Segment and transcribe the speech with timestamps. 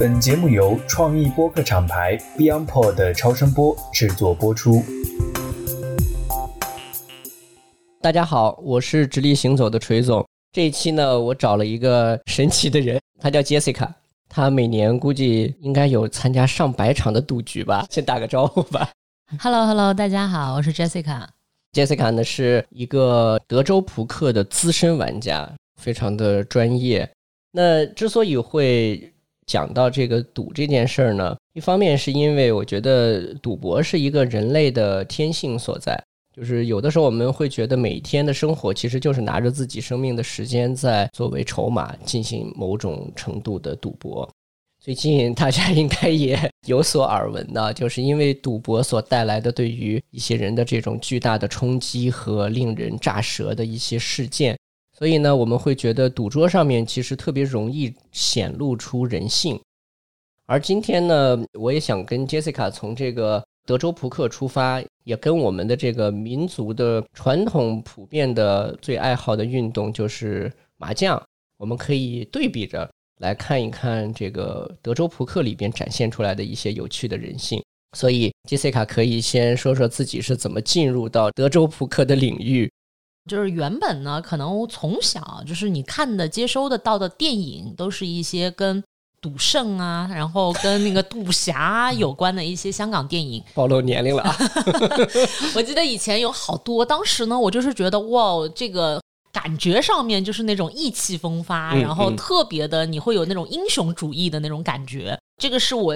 [0.00, 4.82] 本节目由创意播客厂牌 BeyondPod 的超声波制作播出。
[8.00, 10.26] 大家好，我是直立行走的锤总。
[10.52, 13.90] 这一期呢，我找了一个神奇的人，他叫 Jessica。
[14.26, 17.86] 他每年估计应该有参加上百场的赌局吧？
[17.90, 18.88] 先打个招呼吧。
[19.38, 21.26] Hello，Hello，大家好，我是 Jessica。
[21.74, 25.46] Jessica 呢是一个德州扑克的资深玩家，
[25.78, 27.06] 非常的专业。
[27.52, 29.12] 那之所以会
[29.50, 36.00] 讲到这个赌这件事儿呢，一方面是因为我觉得赌博是一个人类的天性所在。
[36.32, 44.26] 就是有的时候我们会觉得每天的生活其实就是拿着自己生命的时间在作为筹码进行某种程度的赌博。
[44.78, 54.56] 最近大家应该也有所耳闻的，就是因为赌博所带来的对于一些人的这种巨大的冲击和令人炸舌的一些事件，
[55.00, 59.60] 所以呢，我们会觉得赌桌上面其实特别容易显露出人性。
[60.46, 63.44] 而今天呢，我也想跟 Jessica 从这个。
[63.66, 71.22] 德州扑克出发，也跟我们的这个民族的传统普遍的最爱好的运动就是麻将，
[71.56, 77.62] 我们可以对比着来看一看这个德州扑克里边展现出来的一些有趣的人性。
[77.96, 82.68] 所以杰西卡可以先说说自己是怎么进入到德州扑克的领域。
[83.30, 88.82] 就是原本呢，可能从小就是你看的、接收的到的电影，都是一些跟。
[89.22, 94.34] 赌圣啊，然后跟那个赌侠有关的一些香港电影， 暴露年龄了啊。
[95.54, 98.98] 我记得以前有好多，当时呢，我就是觉得哇，这个
[99.30, 105.94] 感觉上面就是那种意气风发，然后特别的，你会有那种英雄主义的那种感觉，这个是我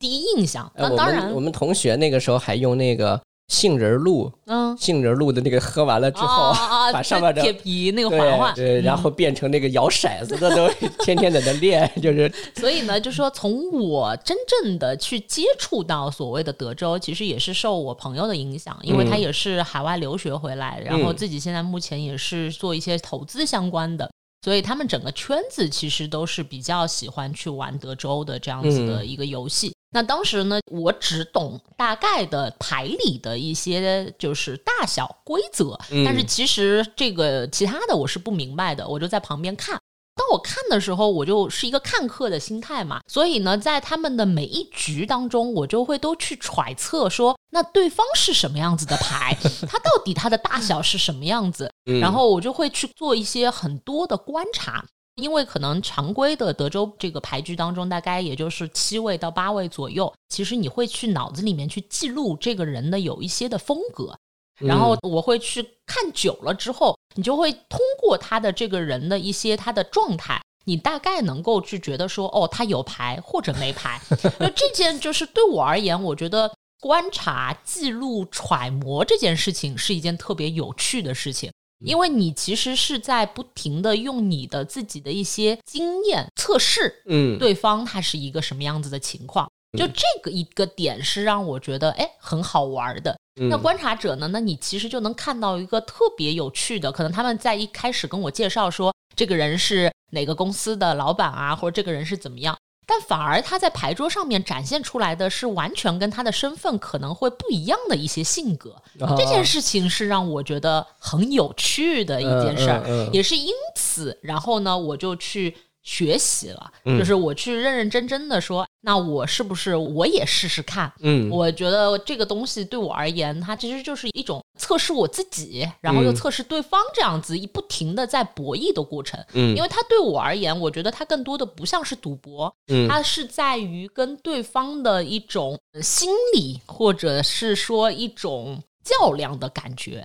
[0.00, 0.68] 第一印象。
[0.74, 3.20] 那当然，我们同学那个时候还用那个。
[3.48, 6.52] 杏仁露，嗯，杏仁露的那个喝完了之后，
[6.92, 10.68] 把上面的铁皮那个环环，对，然后变成那个摇骰子的，都
[11.04, 12.32] 天天在那练， 就是。
[12.56, 24.10] 所以呢，就说从我真正的去接触到所谓的德州，其实也是受我朋友的影响，因为他也是海外留学回来，然后自己现在目前也是做一些投资相关的。
[24.42, 29.72] 所以他们整个圈子其实都是比较喜欢去玩德州的这样子的一个游戏。
[29.94, 39.80] 那当时呢，我只懂大概的牌里的一些就是大小规则，但是其实这个其他的我是不明白的，我就在旁边看。
[40.16, 49.36] 当我看的时候，我就是一个看客的心态嘛，所以呢，在他们的每一局当中，我就会都去揣测说，那对方是什么样子的牌，
[49.68, 54.84] 他到底他的大小是什么样子，然后我就会去做一些很多的观察，
[55.16, 64.16] 因为可能常规的德州这个牌局当中，大概也就是七位到八位左右，其实你会去脑子里面去记录这个人的有一些的风格。
[64.60, 74.00] 然后我会去看久了之后，你就会通过他的这个人的一些他的状态，你大概能够去觉得说，哦，他有牌或者没牌。
[74.38, 76.48] 那这件就是对我而言，我觉得
[76.80, 89.48] 观察、记录、揣摩这件事情是一件特别有趣的事情，因为你其实是在不停的用你的自己的一些经验测试，嗯，对方他是一个什么样子的情况。
[89.76, 93.18] 就这个一个点是让我觉得哎很好玩的。
[93.50, 94.28] 那观察者呢？
[94.28, 108.76] 那你其实就能看到一个特别有趣的，可能他们在一开始跟我介绍说这个人是哪个公司的老板啊，或者这个人是怎么样，但反而他在牌桌上面展现出来的是完全跟他的身份可能会不一样的一些性格。
[109.16, 115.56] 这件事情是让我觉得很有趣的一件事儿，也是因此，然后呢，我就去。
[115.84, 120.90] 学习了，就是我去认认真真的说，那我是不是我也试试看？
[121.00, 129.22] 嗯，我觉得这个东西对我而言，它其实就是一种测试我自己，然后又测试对方，这样子一不停的在博弈的过程。
[129.34, 140.02] 嗯，因为它对我而言，我觉得它更多的不像是赌博，嗯，它是在于跟对方的一种心理，或者是说一种较量的感觉。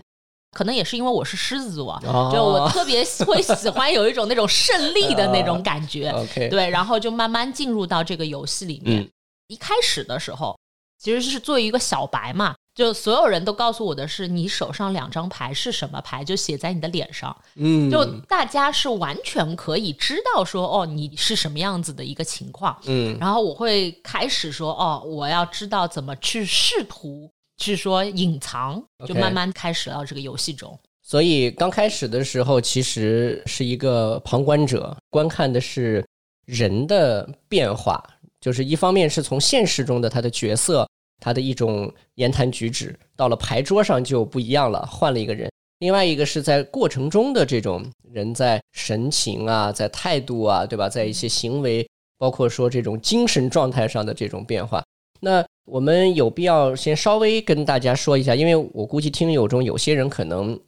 [0.52, 2.00] 可能也是因为我是狮子座，
[2.34, 6.12] 就我特别会喜欢有一种那种胜利的那种感觉。
[6.50, 9.08] 对，然后就慢慢进入到这个游戏里面。
[9.48, 10.58] 一开始的时候，
[10.98, 17.36] 其实是作为一个小白嘛，就所有人都告诉我的是，你手上两张牌是什么牌，就写在你的脸上。
[17.56, 22.76] 嗯，就大家是完全可以知道说，哦，你是什么样子的一个情况。
[22.86, 27.32] 嗯，然后我会开始说，哦，我要知道怎么去试图。
[27.60, 30.78] 是说隐藏，就慢慢开始到这个游戏中。
[31.02, 36.06] 所以刚开始的时候，其实是一个旁观者，观看的是
[36.46, 38.04] 人的变化。
[38.40, 40.88] 就是一方面是从现实中的他的角色，
[41.20, 45.52] 他的一种言谈举止，到了牌桌上就不一样了，换了一个人。
[45.80, 50.88] 另外一个是在过程中的这种人在神情啊，在态度啊，对吧？
[50.88, 51.86] 在一些行为
[52.18, 54.84] 包括说这种精神状态上的这种变化。
[55.20, 60.60] 那我们有必要先稍微跟大家说一下，因为我估计听友中有些人可能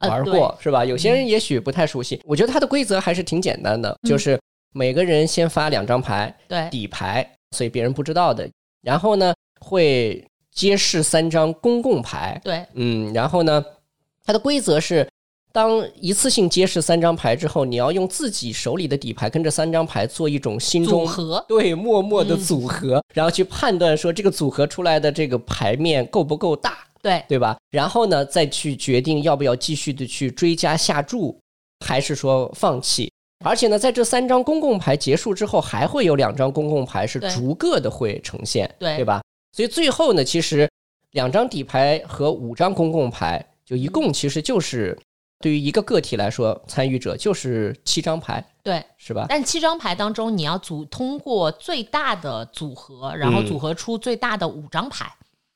[0.00, 0.84] 玩过，是吧？
[0.84, 2.20] 有些人也许不太熟悉。
[2.24, 4.38] 我觉得它的规则还是挺简单的，就是
[4.72, 8.48] 每个人先发两张牌，对，底牌，所以别人不知道的。
[8.82, 13.64] 然后呢，会揭示三张公共牌，对，嗯，然后呢，
[14.24, 15.06] 它的规则是。
[15.52, 27.56] 当一次性揭示三张牌之后，你要用自己手里的底牌跟这三张牌做一种心中组合，对，默默的组合，然后去判断说这个组合出来的这个牌面够不够大，对，对吧？
[27.70, 31.36] 然后呢，再去决定要不要继续的去追加下注，
[31.84, 33.10] 还是说放弃。
[33.44, 39.20] 而且呢，在这三张公共牌结束之后，还会有两张公共牌是逐个的会呈现，对，对吧？
[39.56, 40.70] 所以最后呢，其实
[41.10, 44.96] 两张底牌和五张公共牌，就一共其实就是。
[45.40, 49.24] 对于一个个体来说，参与者就是七张牌，对，是吧？
[49.28, 55.10] 但七张牌当中，你要组通过最大的组合，然后组合出最大的五张牌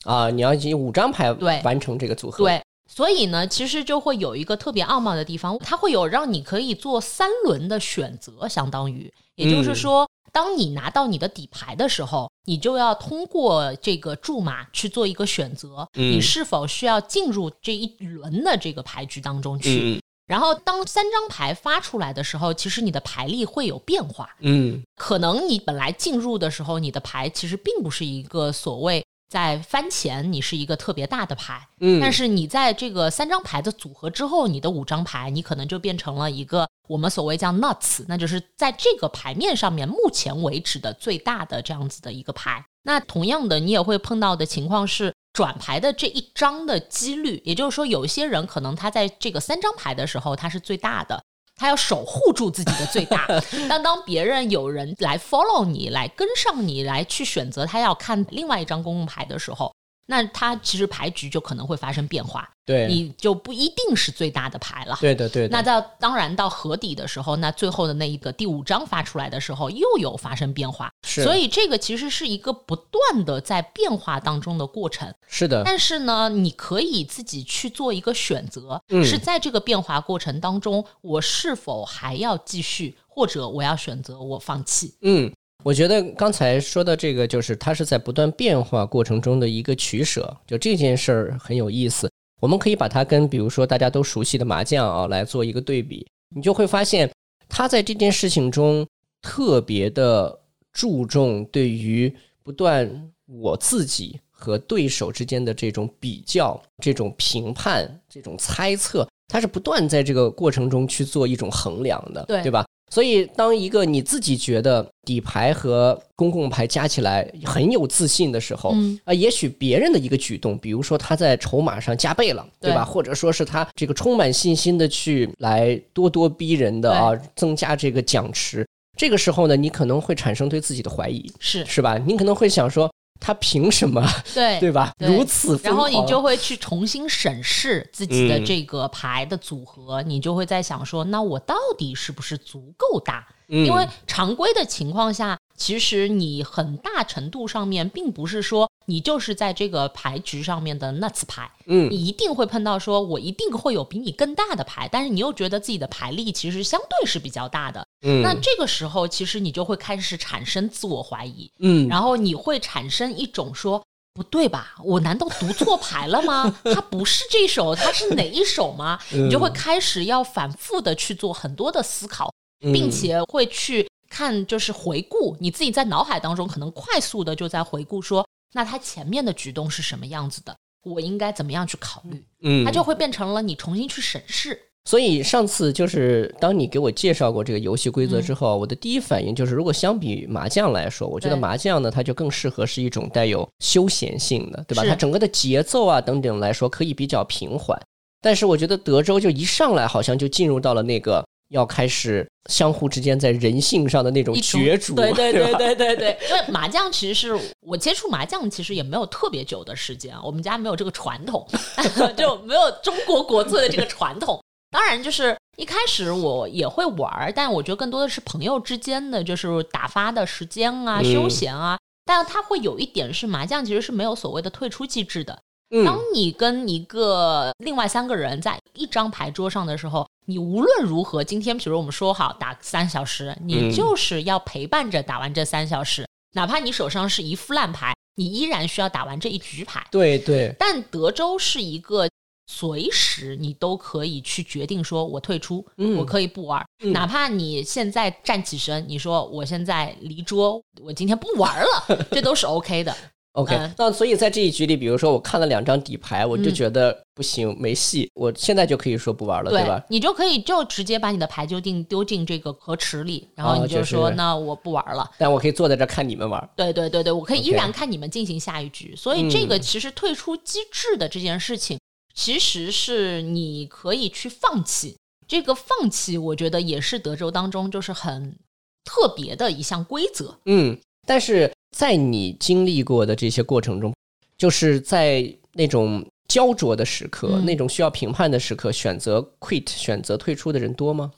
[0.05, 0.31] 啊！
[0.31, 2.63] 你要以五张牌对完成这个组合，对。
[2.87, 10.09] 所以呢，其实就会有一个特别奥妙的地方，它会有让你可以做三轮的选择，相当于，也就是说。
[10.35, 20.03] 当你拿到你的底牌的时候，你就要通过这个注码去做一个选择，你是否需要进入这一轮的这个牌局当中去？
[20.27, 24.29] 然后，当三张牌发出来的时候，其实你的牌力会有变化。
[24.41, 29.05] 嗯，可能你本来进入的时候，你的牌其实并不是一个所谓。
[29.29, 42.65] 在翻前，你是一个特别大的牌，嗯，但是你在这个三张牌的组合之后，你的五张牌，你可能就变成了一个我们所谓叫 nuts，那就是在这个牌面上面目前为止的最大的这样子的一个牌。
[42.85, 51.21] 那同样的，你也会碰到的情况是转牌的这一张的几率，也就是说，有一些人可能他在这个三张牌的时候，他是最大的。
[51.57, 53.27] 他要守护住自己的最大，
[53.69, 59.73] 但当别人有人来 follow 你，来跟上你，来去选择他要看另外一张公共牌的时候。
[60.07, 64.99] 那它其实牌局就可能会发生变化，对，你就不一定是最大的牌了。
[65.01, 65.49] 对的，对的。
[65.49, 70.91] 那到当然到河底的时候，那最后的那一个第五张发出来的时候，又有发生变化。
[71.07, 75.13] 是，所以这个其实是一个不断的在变化当中的过程。
[75.27, 75.63] 是的。
[75.65, 84.95] 但是呢，你可以自己去做一个选择，是在这个变化过程当中，我是否还要继续，或者我要选择我放弃？
[85.01, 85.33] 嗯。
[85.65, 92.11] 我觉得刚才说的这个，就是它是在不断变化过程中的一个取舍，就这件事儿很有意思。
[92.39, 96.07] 我们可以把它跟比如说大家都熟悉的麻将啊来做一个对比，
[96.37, 97.11] 你就会发现，
[97.49, 98.87] 他在这件事情中
[99.23, 100.39] 特别的
[100.71, 112.67] 注重对于不断我自己和对手之间的这种比较、这种评判、这种猜测，他是不断在这个过程中去做一种衡量的，对对吧？
[112.95, 122.85] 所以，当一个你自己觉得底牌和公共牌加起来很有自信的时候，啊，也许别人的一个举动，比如说他在筹码上加倍了，对吧？
[122.85, 128.65] 或者说是他这个充满信心的去来咄咄逼人的啊，增加这个奖池，
[128.97, 131.99] 这个时候呢，你可能会产生对自己的怀疑，是是吧？
[131.99, 132.89] 你可能会想说。
[133.21, 134.05] 他凭什么？
[134.35, 134.93] 对 对吧？
[134.99, 143.27] 如此，然后你就会去重新审视自己的这个牌的组合，你就会在想说，那我到底是不是足够大？
[143.47, 163.83] 因为常规的情况下，其实你很大程度上面并不是说你就是在这个牌局上面的 nuts 牌，嗯，你一定会碰到说我一定会有比你更大的牌，但是你又觉得自己的牌力其实相对是比较大的，嗯，那这个时候其实你就会开始产生自我怀疑，嗯，然后你会产生一种说
[164.13, 166.55] 不对吧，我难道读错牌了吗？
[166.75, 168.99] 它不是这首，它是哪一首吗？
[169.11, 172.33] 你就会开始要反复的去做很多的思考。
[172.73, 182.25] 并且会去看，就是回顾你自己在脑海当中，可能快速的就在回顾说，那他前面的举动是什么样子的，我应该怎么样去考虑？
[182.43, 184.57] 嗯，它就会变成了你重新去审视。
[184.85, 194.85] 所以上次就是当你给我介绍过这个游戏规则之后，我的第一反应就是，如果相比麻将来说，我觉得麻将呢，它就更适合是一种带有休闲性的，对吧？
[194.87, 197.77] 它整个的节奏啊等等来说可以比较平缓。
[198.23, 201.25] 但是我觉得德州就一上来好像就进入到了那个。
[201.55, 206.19] 要开始相互之间在人性上的那种角逐，对对对对对对。
[206.29, 211.47] 因为麻将其实是我接触麻将，其实也没有特别久的时间，我们家没有这个传统，
[212.17, 214.43] 就没有中国国粹的这个传统。
[214.71, 221.79] 当然，就是一开始我也会玩，但我觉得更多的是朋友之间的，就是打发的时间啊、休闲啊。
[222.05, 225.41] 但它会有一点是麻将其实是没有所谓的退出机制的。
[225.83, 239.85] 当你跟一个另外三个人在一张牌桌上的时候，你无论如何，今天比如我们说好打三小时，你就是要陪伴着打完这三小时，哪怕你手上是一副烂牌，你依然需要打完这一局牌。
[239.91, 240.55] 对对。
[240.59, 242.09] 但德州是一个
[242.47, 245.67] 随时你都可以去决定说，我退出，
[245.97, 252.95] 我可以不玩，哪怕你现在站起身，你说我现在离桌，我今天不玩了，这都是 OK 的。
[253.35, 259.85] OK，那所以在这一局里，比如说我看了两张底牌，我就觉得不行，没戏，我现在就可以说不玩了，对吧？
[259.89, 265.11] 你就可以就直接把你的牌就定丢进这个河池里，然后你就说那我不玩了。
[265.19, 266.49] 但我可以坐在这看你们玩。
[266.55, 268.95] 对对对对，我可以依然看你们进行下一局。
[268.95, 271.77] 所以这个其实退出机制的这件事情，
[272.15, 274.97] 其实是你可以去放弃。
[275.27, 278.37] 这个放弃，我觉得也是德州当中就是很
[278.85, 280.39] 特别的一项规则。
[280.45, 281.53] 嗯，但是。
[281.75, 283.93] 在你经历过的这些过程中，
[284.39, 291.11] 就是在那种焦灼的时刻、那种需要评判的时刻，选择 quit、选择退出的人多吗？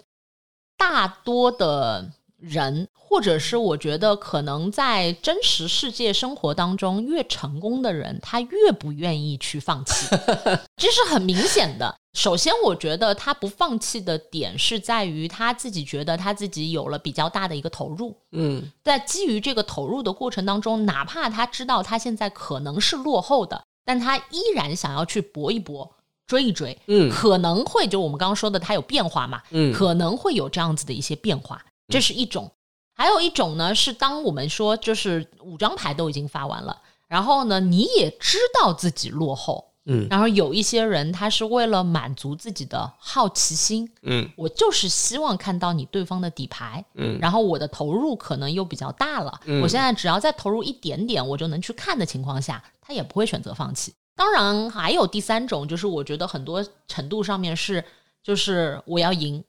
[0.79, 10.07] 大多的人，或者是我觉得，可能在真实世界生活当中，越成功的人，他越不愿意去放弃，
[10.76, 11.95] 这是很明显的。
[12.12, 18.16] 首先，我觉得他不放弃的点是在于他自己觉得他自己有了比较大的一个投入。
[18.33, 25.90] 嗯，在基于这个投入的过程当中，哪怕他知道他现在可能是落后的，但他依然想要去搏一搏、
[26.26, 26.78] 追一追。
[26.87, 29.43] 嗯，可能会就我们刚刚说的，他有变化嘛？
[29.50, 32.50] 嗯，可能会有这样子的一些变化，这是一种。
[32.95, 39.73] 还有一种呢，是当我们说就是五张牌都已经发完了，然后呢，你也知道自己落后。
[39.88, 53.95] 嗯，然后有一些人，他是为了满足自己的好奇心，嗯，我就是希望看到你对方的底牌，嗯，然后我的投入可能又比较大了，我现在只要再投入一点点，我就能去看的情况下，他也不会选择放弃。
[54.16, 57.85] 当然，还有第三种，就是我觉得很多程度上面是，
[58.25, 59.45] 就是我要赢，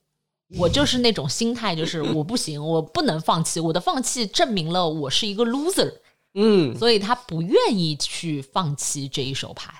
[0.57, 5.91] 我就是那种心态，就是 我不行，我不能放弃，我的放弃证明了我是一个 loser，
[6.35, 9.73] 嗯，所以他不愿意去放弃这一手牌。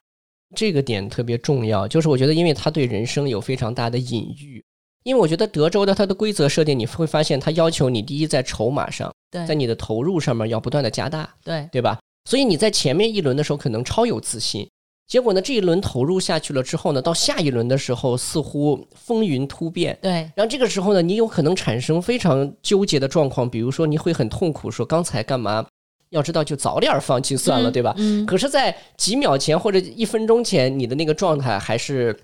[0.55, 4.63] 这个点特别重要，就是我觉得，因为他对人生有非常大的隐喻。
[5.03, 11.97] 因为我觉得德州的它的规则设定，你会发现它要求你第一在筹码上，在你的投入上面要不断的加大，对对吧？
[12.29, 14.69] 所以你在前面一轮的时候可能超有自信，
[15.07, 20.11] 结果呢这一轮投入下去了之后呢，到下一轮的时候似乎风云突变，对。
[20.35, 25.65] 然后这个时候呢，你有可能产生非常纠结的状况，比如说你会很痛苦，说刚才干嘛？
[26.09, 27.93] 要知道，就早点放弃算了，对吧？
[27.97, 28.25] 嗯。
[28.25, 32.17] 可是，在几秒前或者一分钟前，你的那个状态还是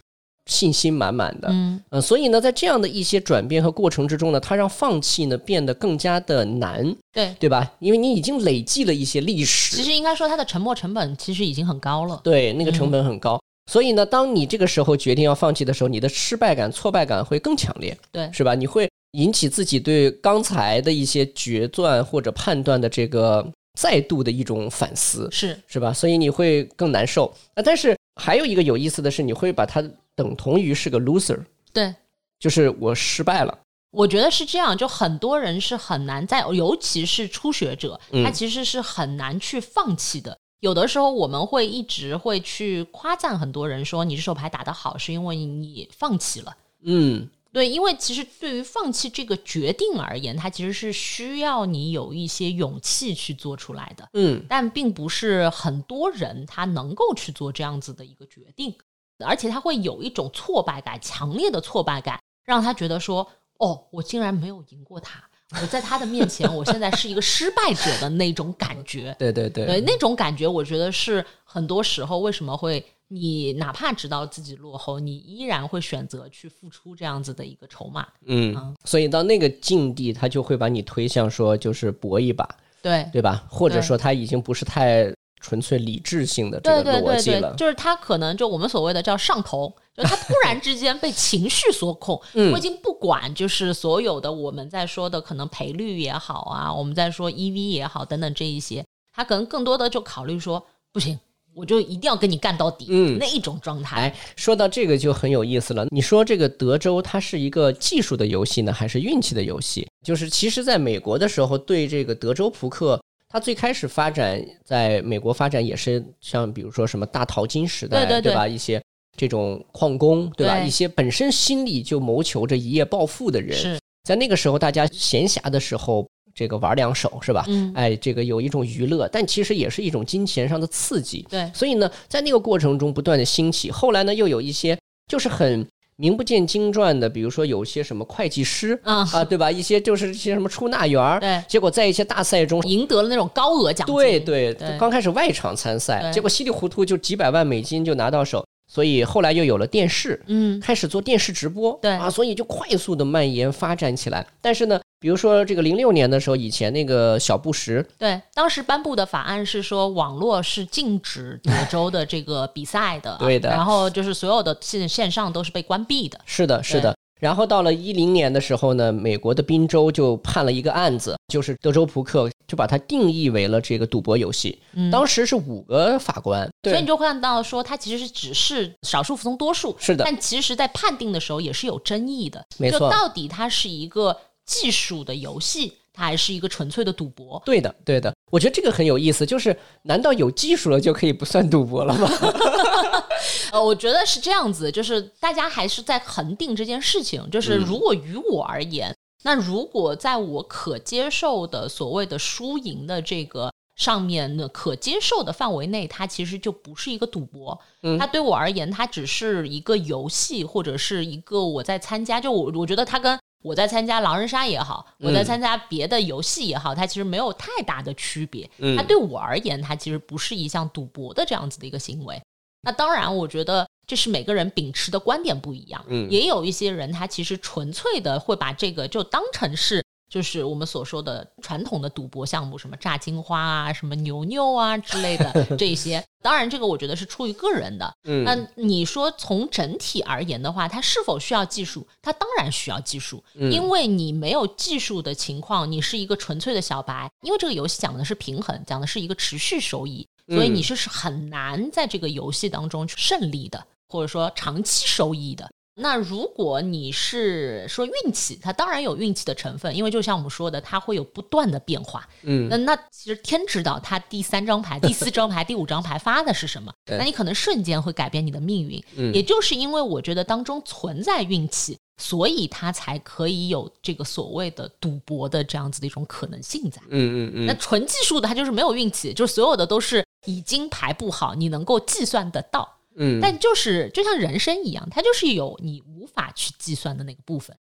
[0.45, 1.47] 信心满满的。
[1.51, 1.81] 嗯。
[1.89, 6.95] 呃，所以呢，在这样的一些转变和过程之中呢，它让放弃呢变得更加的难。
[7.11, 7.35] 对。
[7.39, 7.73] 对吧？
[7.79, 9.75] 因为你已经累计了一些历史。
[9.75, 12.19] 其实应该说，它的沉没成本其实已经很高了。
[12.23, 13.39] 对，那个成本很高。
[13.71, 17.97] 所以呢，当你这个时候决定要放弃的时候，你的失败感、挫败感会更强烈。
[18.11, 18.29] 对。
[18.33, 18.55] 是吧？
[18.55, 23.45] 你会引起自己对刚才的一些决断或者判断的这个。
[23.79, 25.91] 再度的一种反思，是是吧？
[25.91, 27.63] 所以你会更难受啊。
[27.65, 29.83] 但是还有一个有意思的是，你会把它
[30.15, 31.93] 等同于是个 loser，对，
[32.39, 33.57] 就是我失败了。
[33.91, 40.37] 我觉得是这样，就很多人是很难在，尤其是初学者，他其实是很难去放弃的。
[40.59, 46.55] 有的时候我们会一直会去夸赞很多人，说你这手牌打得好，是因为你放弃了。
[46.83, 47.29] 嗯。
[47.51, 54.09] 对，因为其实对于放弃这个决定而言，它其实是需要你有一些勇气去做出来的。
[54.13, 58.73] 嗯，但并不是很多人他能够去做这样子的一个决定，
[59.23, 63.27] 而且他会有一种挫败感，强烈的挫败感，让他觉得说
[63.59, 65.21] ：“哦，我竟然没有赢过他，
[65.61, 69.15] 我在他的面前，我现在是一个失败者的那种感觉。
[69.19, 72.83] ”对对对，对那种感觉，我觉得是很多时候为什么会。
[73.09, 78.07] 你哪怕知道自己落后，你依然会选择去付出这样子的一个筹码。
[78.25, 82.47] 嗯，所以到那个境地，他就会把你推向说，就是搏一把，
[82.81, 83.45] 对对吧？
[83.47, 85.13] 或者说他已经不是太
[85.43, 92.19] 纯粹理智性的这个逻辑了，就是他可能就我们所谓的叫上头，就他突然之间被情绪所控，
[92.53, 101.19] 我已经不管，就是所有的我们在说的可能赔率也好啊，我们在说 EV 也好等等这一些，他可能更多的就考虑说不行。
[101.55, 103.97] 我就一定要跟你干到底，嗯，那一种状态。
[103.97, 105.85] 哎，说到这个就很有意思了。
[105.91, 109.87] 你说这个德州它是一个技术的游戏呢，还是运气的游戏？
[110.03, 112.99] 就是其实在美国的时候，对这个德州扑克，
[113.33, 118.47] 它最开始发展在美国发展也是像比如说什么大淘金时代，对对吧？
[118.47, 118.81] 一些
[119.17, 120.59] 这种矿工，对吧？
[120.59, 126.07] 一些本身心里就谋求着一夜暴富的人，在那个时候大家闲暇的时候。
[126.35, 127.45] 这个玩两手是吧？
[127.47, 131.23] 嗯，哎，这个有一种娱乐，但其实也是一种金钱上的刺激。
[131.29, 133.69] 对，所以呢，在那个过程中不断的兴起。
[133.69, 134.75] 后来呢，又有一些
[135.07, 135.63] 就是很
[135.95, 139.51] 名不见经传的，比如说有些什么会计师啊啊，对吧？
[139.51, 142.61] 一些就是一些什么出纳员儿，对结果在一些大赛中。
[142.63, 143.95] 赢得了那种高额奖金。
[143.95, 154.25] 对对对刚开始外场参赛，结果稀里糊涂就几百万美金就拿到手，所以后来又有了电视，嗯，开始做电视直播，对啊，所以就快速的蔓延发展起来。
[154.41, 166.19] 但是呢，比如说这个零六年的时候，以前那个小布什，对，当时颁布的法案是说，网络是禁止德州的这个比赛的，对的然后就是所有的线线上都是被关闭的。
[166.25, 166.97] 是的，是的。
[167.23, 174.61] 然后到了一零年的时候呢，美国的宾州就判了一个案子，就是德州扑克，就把它定义为了这个赌博游戏。
[174.73, 187.41] 嗯当时是五个法官，对所以你，就会看到说，它其实是只是少数服从多数，是的但其实在判定的时候也是有争议的，没错就到底它是一个技术的游戏，它还是一个纯粹的赌博？
[187.45, 188.13] 对的，对的。
[188.29, 192.09] 我觉得这个很有意思，就是难道有技术了就可以不算赌博了吗？
[193.51, 197.29] 呃，我觉得是这样子，就是大家还是在恒定这件事情。
[197.29, 207.59] 就是嗯如果于我而言，那如果在我可接受的所谓的输赢的这个上面呢，可接受的范围内，它其实就不是一个赌博。
[207.81, 212.19] 嗯它对我而言，它只是一个游戏，或者是一个我在参加。
[212.19, 218.49] 就我我觉得它跟我在参加狼人杀也好，我在嗯参加别的游戏也好，它其实没有太大的区别。
[218.59, 222.21] 嗯它对我而言，它其实不是一项赌博的这样子的一个行为。
[222.63, 225.83] 那当然，我觉得这是每个人秉持的观点不一样。
[225.87, 229.83] 嗯也有一些人他其实纯粹的会把这个就当成是。
[230.09, 237.91] 就是我们所说的传统的赌博项目，什么炸金花啊、什么牛牛啊之类的 这一些，当然这个我觉得是出于个人的。
[238.03, 241.87] 嗯那你说从整体而言的话，它是否需要技术？
[241.99, 247.09] 它当然需要技术，嗯因为你没有技术的情况，你是一个纯粹的小白。
[247.23, 255.49] 因为这个游戏讲的是平衡，讲的是一个持续收益，所以嗯你是是很难在这个游戏当中去胜利的，或者说长期收益的。
[255.75, 262.07] 那如果你是说运气，它当然有运气的成分，因为就像我们说的，它会有不断的变化。
[262.21, 268.83] 嗯那那其实天知道它第三张牌、第四张牌、 第五张牌发的是什么，那你可能瞬间会改变你的命运。
[268.95, 276.79] 嗯也就是因为我觉得当中存在运气，所以它才可以有这个所谓的赌博的这样子的一种可能性在。
[276.89, 282.77] 嗯嗯那纯技术的它就是没有运气，就是所有的都是已经排布好，你能够计算得到。
[282.95, 287.55] 嗯，但就是就像人生一样，它就是有你无法去计算的那个部分。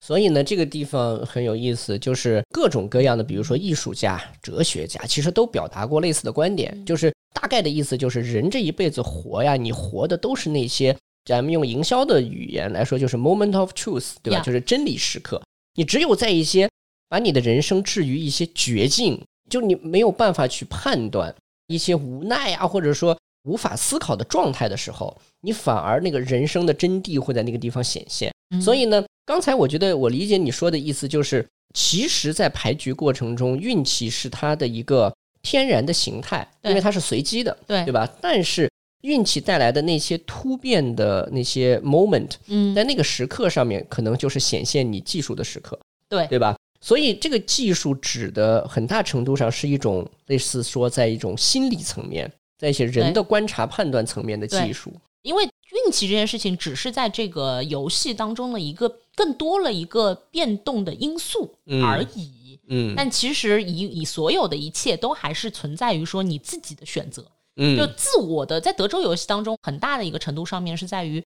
[0.00, 15.42] 所以呢，这个地方很有意思，就是各种各样的，比如说艺术家、哲学家，其实都表达过类似的观点，就是大概的意思就是，人这一辈子活呀，你活的都是那些咱们用营销的语言来说，就是 moment of truth，对吧就是真理时刻。
[15.74, 16.70] 你只有在一些
[17.08, 21.34] 把你的人生置于一些绝境，就你没有办法去判断
[21.66, 28.32] 一些无奈啊，或者说无法思考的状态的时候，你反而那个人生的真谛会在那个地方显现。
[28.50, 38.08] 嗯所以呢，刚才我觉得我理解你说的意思，就是其实，在牌局过程中，运气是它的一个天然的形态，因为它是随机的，对对吧？
[38.20, 38.70] 但是
[39.02, 46.56] 运气带来的那些突变的那些 moment，嗯，在那个时刻上面，可能就是显现你技术的时刻，对对吧？
[46.80, 54.92] 所以这个技术指的很大程度上是一种类似说在一种心理层面，在一些人的观察判断层面的技术。
[55.22, 61.82] 因为运气这件事情只是在这个游戏当中的一个更多了一个变动的因素嗯。
[61.82, 62.60] 而已。
[62.68, 62.94] 嗯。
[62.96, 67.76] 但其实以以所有的一切都还是存在于说你自己的选择，嗯。
[67.76, 71.20] 就嗯自我的在德州游戏当中很大的一个程度上面是在于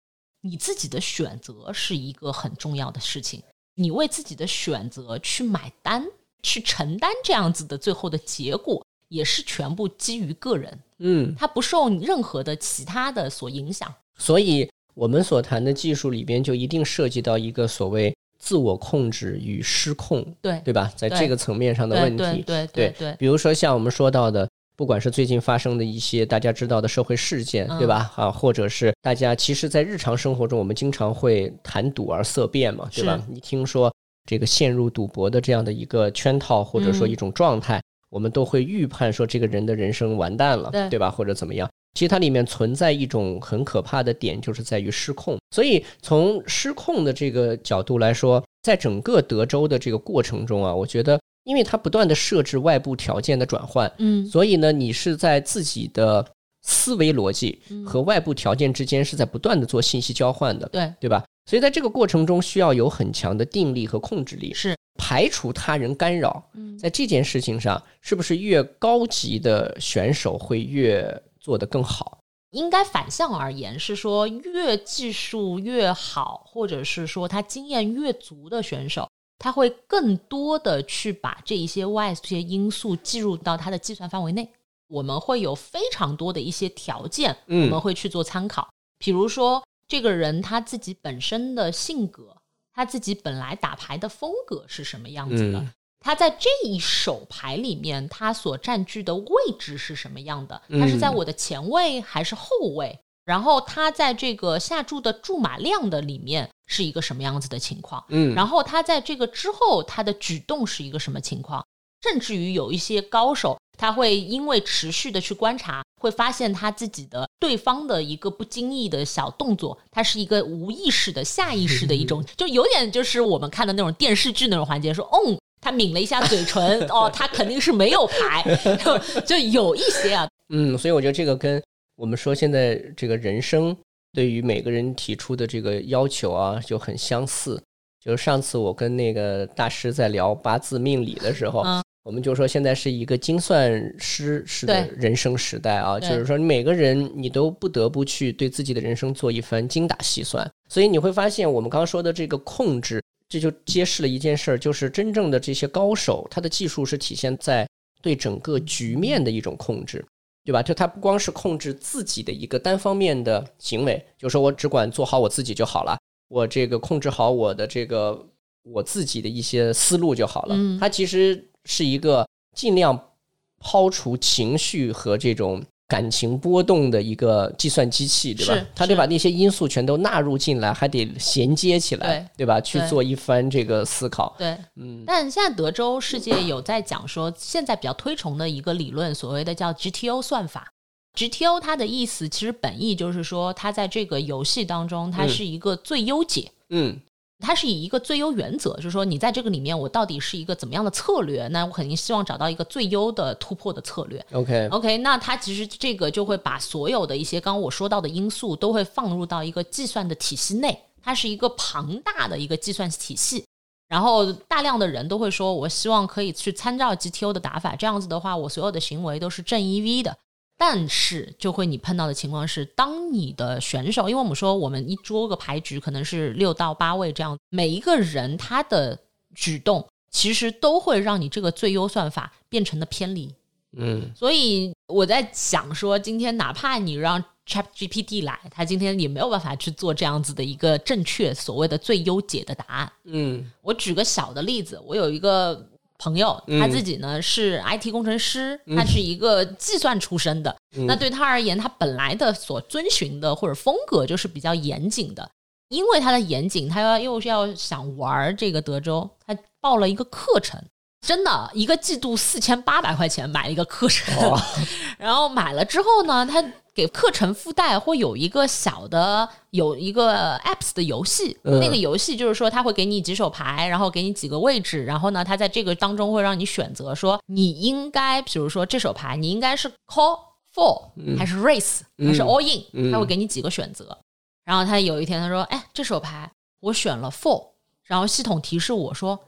[0.42, 3.42] 你自己的选择是一个很重要的事情，
[3.76, 6.04] 你为自己的选择去买单，
[6.42, 13.94] 去承担这样子的最后的结果，也是全部基于个人，嗯，它不受任何的其他的所影响。
[14.18, 20.58] 所以我们所谈的技术里边就一定涉及到一个所谓自我控制与失控，对。
[20.64, 20.90] 对吧？
[20.96, 28.12] 在这个层面上的问题，对对对对，比如说像我们说到的，不管是最近发生的一些大家知道的社会事件，嗯对吧？
[28.14, 33.20] 啊，或者是大家其实，在日常生活中，我们经常会谈赌而色变嘛，对吧？
[33.28, 33.92] 你听说
[34.28, 41.10] 这个陷入赌博的这样的一个圈套，或者说嗯一种状态，我们都会预判说这个人的人生完蛋了，对对吧？
[41.10, 41.68] 或者怎么样？
[41.94, 45.38] 其实它里面存在一种很可怕的点，就是在于失控。
[45.50, 56.26] 所以从失控的这个角度来说，在整个德州的这个过程中啊，我觉得，因为它不断的设置外部条件的转换，嗯所以呢，你是在自己的
[56.62, 61.24] 思维逻辑嗯和外部条件之间是在不断的做信息交换的，对对吧？
[61.48, 66.42] 所以在这个过程中，需要有很强的定力和控制力，是排除他人干扰。
[66.54, 72.18] 嗯在这件事情上，是不是越高级的选手会越做得更好？
[72.50, 84.50] 应该反向而言是说，越技术越好，或者是说他经验越足的选手，他会更多的去把这一些外这些因素计入到他的计算范围内。
[84.88, 88.68] 我们会有非常多的一些条件，我们会去做参考。
[88.98, 92.36] 比如说，这个人他自己本身的性格，
[92.72, 95.66] 他自己本来打牌的风格是什么样子的？
[95.98, 99.26] 他在这一手牌里面，他所占据的位
[99.58, 100.62] 置是什么样的？
[100.68, 102.96] 他是在我的前位还是后位？
[103.26, 108.02] 然后他在这个下注的注码量的里面是一个什么样子的情况？
[108.08, 111.62] 嗯，然后他在这个之后他的举动是一个什么情况？
[112.02, 125.36] 甚至于有一些高手，他会因为持续的去观察，会发现他自己的对方的一个不经意的小动作，他是一个无意识的下意识的一种， 就有点就是我们看的那种电视剧那种环节，说哦。
[125.58, 128.44] 他抿了一下嘴唇， 哦，他肯定是没有牌，
[129.26, 130.28] 就有一些啊。
[130.50, 131.60] 嗯，所以我觉得这个跟
[131.96, 133.76] 我们说现在这个人生
[134.12, 137.60] 对于每个人提出的这个要求啊，就很相似。
[138.00, 141.64] 就是上次我跟那个大师在聊八字命理的时候，
[142.04, 150.48] 我们就说现在是一个精算师式的人生时代啊，就是说每个人你都不得不去对自己的人生做一番精打细算。
[150.68, 153.02] 所以你会发现，我们刚刚说的这个控制。
[153.28, 157.66] 这就揭示了一件事儿，就是真正的这些高手，他的技术是体现在
[158.00, 160.04] 对整个局面的一种控制，
[160.46, 160.62] 对吧？
[160.62, 168.26] 就他不光是控制自己的一个单方面的行为，就说我只管做好我自己就好了，我这个控制好我的这个
[168.62, 170.56] 我自己的一些思路就好了。
[170.78, 173.10] 他其实是一个尽量
[173.58, 175.62] 抛除情绪和这种。
[175.88, 178.66] 感情波动的一个计算机器，对吧？
[178.74, 182.60] 他得把那些因素全都纳入进来，还得衔接起来，对吧？
[182.60, 184.34] 去做一番这个思考。
[184.36, 185.04] 对，嗯。
[185.06, 190.72] 但现在德州世界有在讲说，现在比较推崇的一个理论，所谓的叫 GTO 算法。
[191.16, 196.50] GTO 它的意思其实本意就是说，它在这个游戏当中，它是一个最优解。
[196.70, 196.98] 嗯。
[197.38, 201.46] 它是以一个最优原则，就是说你在这个里面，我到底是一个怎么样的策略？
[201.48, 204.24] 那我肯定希望找到一个最优的突破的策略。
[204.32, 213.44] OK，OK，那它其实这个就会把所有的一些刚刚我说到的因素都会放入到一个计算的体系内，它是一个庞大的一个计算体系。
[213.88, 220.16] 然后大量的人都会说，我希望可以去参照 GTO 的打法，这样子的话，我所有的行为都是正 EV 的。
[220.58, 228.98] 但是，就会你碰到的情况是，当你的选手，因为我们说我们一桌个牌局可能是六到八位这样，每一个人他的
[229.34, 233.34] 举动其实都会让你这个最优算法变成了偏离。
[233.76, 242.92] 嗯，所以我在想说，今天哪怕你让 Chat GPT 来，他今天也没有办法去做这样子的一个正确所谓的最优解的答案。
[243.04, 245.68] 嗯，我举个小的例子，我有一个。
[245.98, 250.54] 朋友他自己呢是 IT 工程师，他是一个计算出身的。
[250.86, 255.28] 那对他而言，他本来的所遵循的或者风格就是比较严谨的。
[255.68, 260.62] 因为他的严谨，他要又是要想玩这个德州，他报了一个课程，
[261.06, 264.14] 真的一个季度四千八百块钱买一个课程，
[264.98, 266.44] 然后买了之后呢，他。
[266.76, 280.18] 给课程附带会有一个小的有一个 apps 的游戏，那个游戏就是说他会给你几手牌，然后给你几个位置，然后呢，他在这个当中会让你选择说你应该，比如说这手牌你应该是 call
[280.54, 283.96] four 还是 raise 还是 all in，他会给你几个选择。
[284.44, 287.42] 然后他有一天他说，哎，这手牌我选了 four，
[287.84, 289.18] 然后系统提示我说，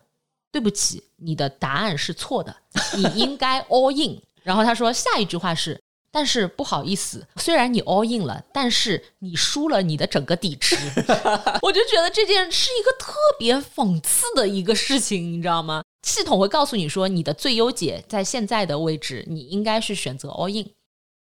[0.53, 2.57] 对不起，你的答案是错的，
[2.97, 4.21] 你应该 all in。
[4.43, 5.81] 然后他说下一句话是。
[6.11, 10.75] 但是不好意思，虽然你 all in 了，但是你输了你的整个底池。
[11.61, 15.83] 我就觉得这件是一个特别讽刺的一个事情，你知道吗？
[16.03, 20.71] 系统会告诉你说，你的最优解在现在的位置，你应该是选择 all in，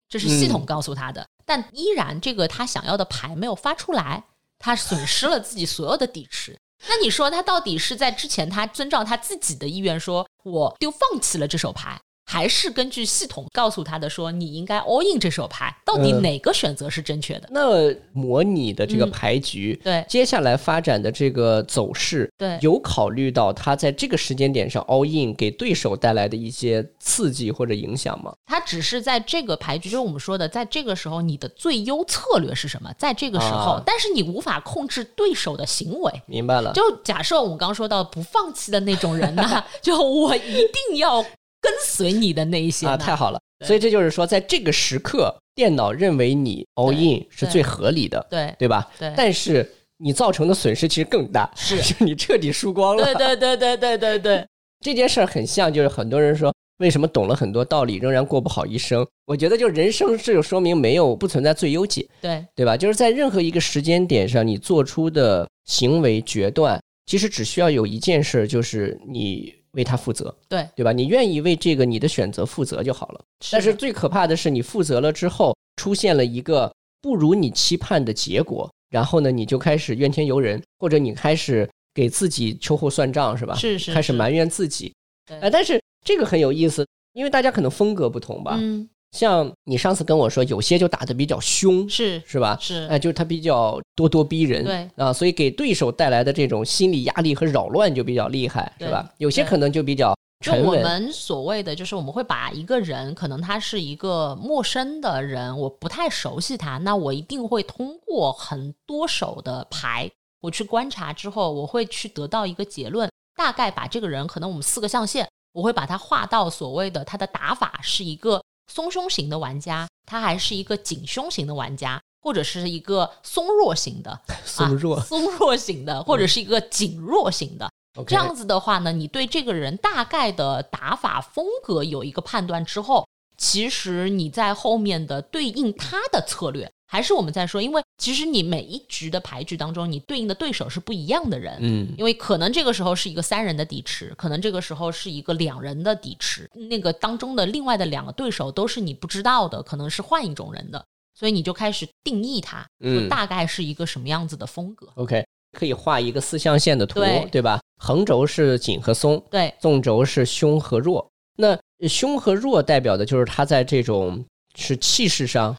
[0.08, 1.26] 这是系统告诉他的。
[1.44, 4.22] 但依然，这个他想要的牌没有发出来，
[4.60, 6.56] 他损失了自己所有的底池。
[6.88, 12.00] 那你说他到底是在之前他遵照他自己的意愿，说我就放弃了这手牌？
[12.28, 17.48] 还是根据系统告诉他的说，你应该 all in 这手牌，到底哪个选择是正确的？
[17.52, 28.34] 那模拟的这个牌局，对接下来发展的这个走势，对有考虑到他在这个时间点上 all in 给对手带来的一些刺激或者影响吗？
[28.44, 32.92] 他只是在这个牌局，就是我们说的，在这个时候你的最优策略是什么？
[32.98, 36.12] 在这个时候，但是你无法控制对手的行为。
[36.26, 36.72] 明白了。
[36.72, 40.40] 就假设我们刚说到不放弃的那种人呢， 就我一
[40.88, 41.24] 定要。
[41.66, 43.40] 跟随你的那一些啊，太好了！
[43.66, 48.88] 所以这就是说，在这个时刻，电脑认为你 all in 是最合理的，对对吧？
[48.96, 49.12] 对。
[49.16, 53.02] 但是你造成的损失其实更大，是你彻底输光了。
[53.02, 54.46] 对对对对对对对。
[54.84, 59.04] 这件事儿很像，就是很多人说为什么懂了很多道理，仍然过不好一生？
[59.26, 62.76] 我觉得，就人生是有说明没有不存在最优解，对对吧？
[62.76, 70.90] 就是在任何一个时间点上，你做出的行为决断，其实只需要有一件事，就是你为他负责，对对吧？
[70.90, 73.20] 你愿意为这个你的选择负责就好了。
[73.52, 83.54] 但是最可怕的是，你负责了之后，出现了一个不如你期盼的结果，然后呢，你就开始怨天尤人，或者你开始给自己秋后算账，是吧？
[83.54, 84.92] 是是是开始埋怨自己。
[85.28, 88.56] 哎呃，但是这个很有意思，因为大家可能风格不同吧。
[88.58, 92.56] 嗯像你上次跟我说，有些就打得比较凶，是是吧？
[92.60, 92.86] 是。
[92.88, 94.90] 哎，就是他比较咄咄逼人，对。
[94.96, 99.10] 啊，所以给对手带来的这种心理压力和扰乱就比较厉害，是吧？
[99.18, 100.14] 有些可能就比较
[100.44, 110.10] 就我们所谓的，就是我们会把一个人，可能他是一个陌生的人，我不太熟悉他，那我一定会通过很多手的牌，
[110.42, 124.96] 我去观察之后，我会去得到一个结论，大概把这个人，可能我们四个象限，我会把它画到所谓的他的打法是一个松胸型的玩家，他还是一个紧胸型的玩家，或者是一个松弱型的， 松弱。
[124.96, 127.70] 啊、松弱型的，或者是一个紧弱型的。
[128.06, 141.56] 这样子的话呢，你对这个人大概的打法风格有一个判断之后，其实你在后面的对应他的策略，还是我们在说，因为其实你每一局的牌局当中，你对应的对手是不一样的人。
[141.60, 154.88] 嗯因为可能这个时候是一个三人的底池，可能这个时候是一个两人的底池，那个当中的另外的两个对手都是你不知道的，可能是换一种人的，所以你就开始定义它，嗯就大概是一个什么样子的风格。
[154.94, 155.26] OK，
[155.58, 157.00] 可以画一个四象限的图，
[157.32, 157.60] 对吧？
[157.78, 161.06] 横轴是紧和松，对，纵轴是凶和弱。
[161.36, 165.54] 那凶和弱代表的就是他在这种是气势上，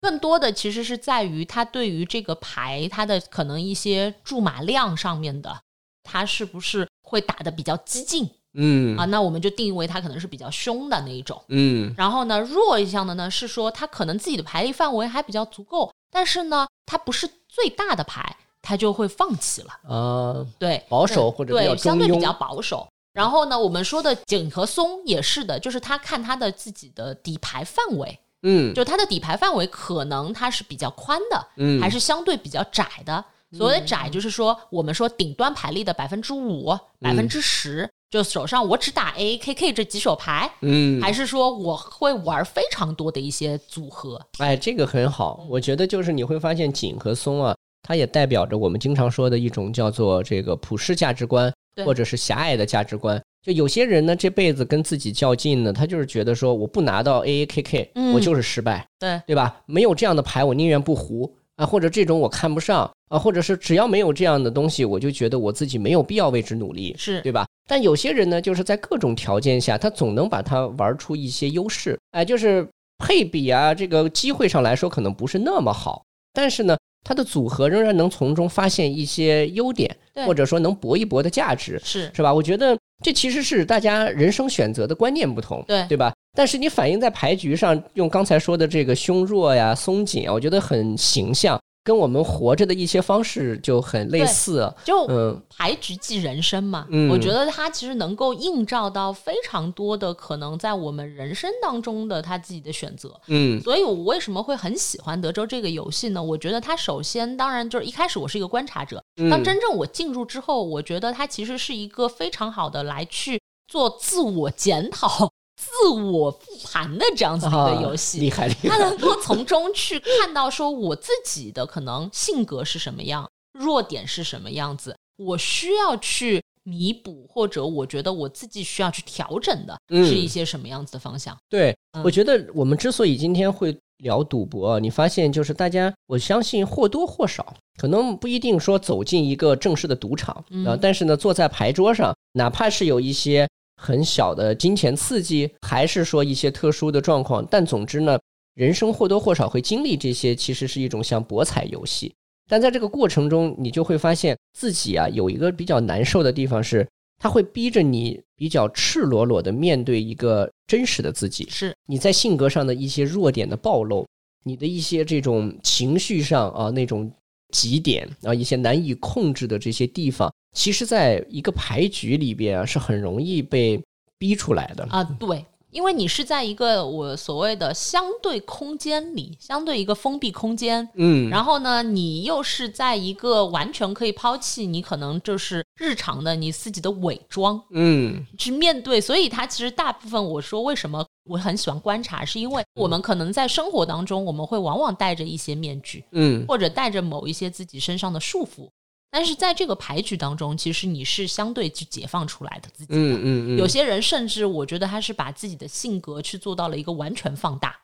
[0.00, 5.60] 更多的其实是在于他对于这个牌，它的可能一些注码量上面的，
[6.02, 9.04] 他是不是会打的比较激进嗯啊？
[9.04, 11.40] 那我们就定义为他可能是比较凶的那一种。
[11.48, 19.94] 嗯然后呢，弱一项的呢是说他可能自己的牌力范围还比较足够，但是呢，他不是最大的牌，他就会放弃了。
[19.94, 22.88] 啊，对，保守或者对，相对比较保守。
[23.12, 33.24] 然后呢，我们说的紧和松也是的，就是他看他的自己的底牌范围，嗯就它的底牌范围可能它是比较宽的，嗯，还是相对比较窄的。
[33.52, 36.66] 所谓的窄，就是说我们说顶端牌力的百分之五、
[37.00, 44.24] 百分之十，就手上我只打 A K K 这几手牌，嗯，还是说我会玩非常多的一些组合？
[44.38, 53.20] 哎，这个很好，我觉得就是你会发现紧和松啊，它也代表着我们经常说的一种叫做这个普世价值观，对或者是狭隘的价值观。
[53.42, 58.12] 就有些人呢，这辈子跟自己较劲呢，他就是觉得说我不拿到 A A K K，嗯。
[58.12, 59.20] 我就是失败，对。
[59.26, 59.62] 对吧？
[59.66, 61.34] 没有这样的牌，我宁愿不胡。
[61.56, 62.90] 啊，或者这种我看不上。
[63.08, 67.20] 啊，或者是只要没有这样的东西，我就觉得我自己没有必要为之努力，是。
[67.22, 67.44] 对吧？
[67.66, 72.64] 但有些人呢，就是在各种条件下，他总能把它玩出一些优势，哎，就是
[72.98, 82.10] 配比啊，这个机会上来说可能不是那么好，但是呢，它的组合仍然能从中发现一些优点，或者说能搏一搏的价值，是。
[82.14, 82.32] 是吧？
[82.32, 86.12] 我觉得这其实是大家人生选择的观念不同，对对吧？
[86.34, 94.72] 但是你反映在牌局上，用刚才说的这个凶弱呀、松紧啊，我觉得很形象，跟我们活着的一些方式就很类似。
[94.84, 103.18] 就嗯牌局即人生嘛，嗯我觉得它其实能够映照到非常多的可能在我们人生当中的他自己的选择。
[103.28, 106.22] 嗯所以我为什么会很喜欢德州这个游戏呢？
[106.22, 118.18] 我觉得它首先当然就是一开始我是一个观察者，当嗯真正我进入之后，我觉得它其实是一个非常好的来去做自我检讨、自我复盘的这样子的一个游戏。
[118.18, 131.36] 啊厉害厉害，他能够从中去看到说我自己的可能性格是什么样，弱点是什么样子，我需要去弥补，或者我觉得我自己需要去调整的嗯是一些什么样子的方向。
[131.48, 143.46] 对，嗯我觉得我们之所以今天会聊赌博，你发现就是大家，我相信或多或少，可能不一定说走进一个正式的赌场嗯啊，但是呢，坐在牌桌上，哪怕是有一些
[143.80, 148.18] 很小的金钱刺激，还是说一些特殊的状况，但总之呢，
[148.54, 152.12] 人生或多或少会经历这些，其实是一种像博彩游戏。
[152.46, 156.86] 但在这个过程中，你就会发现自己啊有一个比较难受的地方是，
[157.18, 164.06] 它会逼着你比较赤裸裸的面对一个真实的自己，是你在性格上的一些弱点的暴露，
[164.44, 167.10] 你的一些这种情绪上啊那种
[167.52, 173.82] 极点啊一些难以控制的这些地方，其实在一个牌局里边啊是很容易被
[174.18, 174.84] 逼出来的。
[174.90, 198.68] 啊，对因为你是在一个我所谓的相对空间里，相对一个封闭空间，嗯，然后呢，你又是在一个完全可以抛弃你可能就是日常的你自己的伪装嗯去面对，所以它其实大部分我说为什么我很喜欢观察，是因为我们可能在生活当中，我们会往往戴着一些面具，嗯或者带着某一些自己身上的束缚，
[199.12, 202.98] 但是在这个牌局当中，其实你是相对去解放出来的自己的。
[202.98, 207.78] 嗯嗯嗯，有些人甚至我觉得他是把自己的性格去做到了一个完全放大。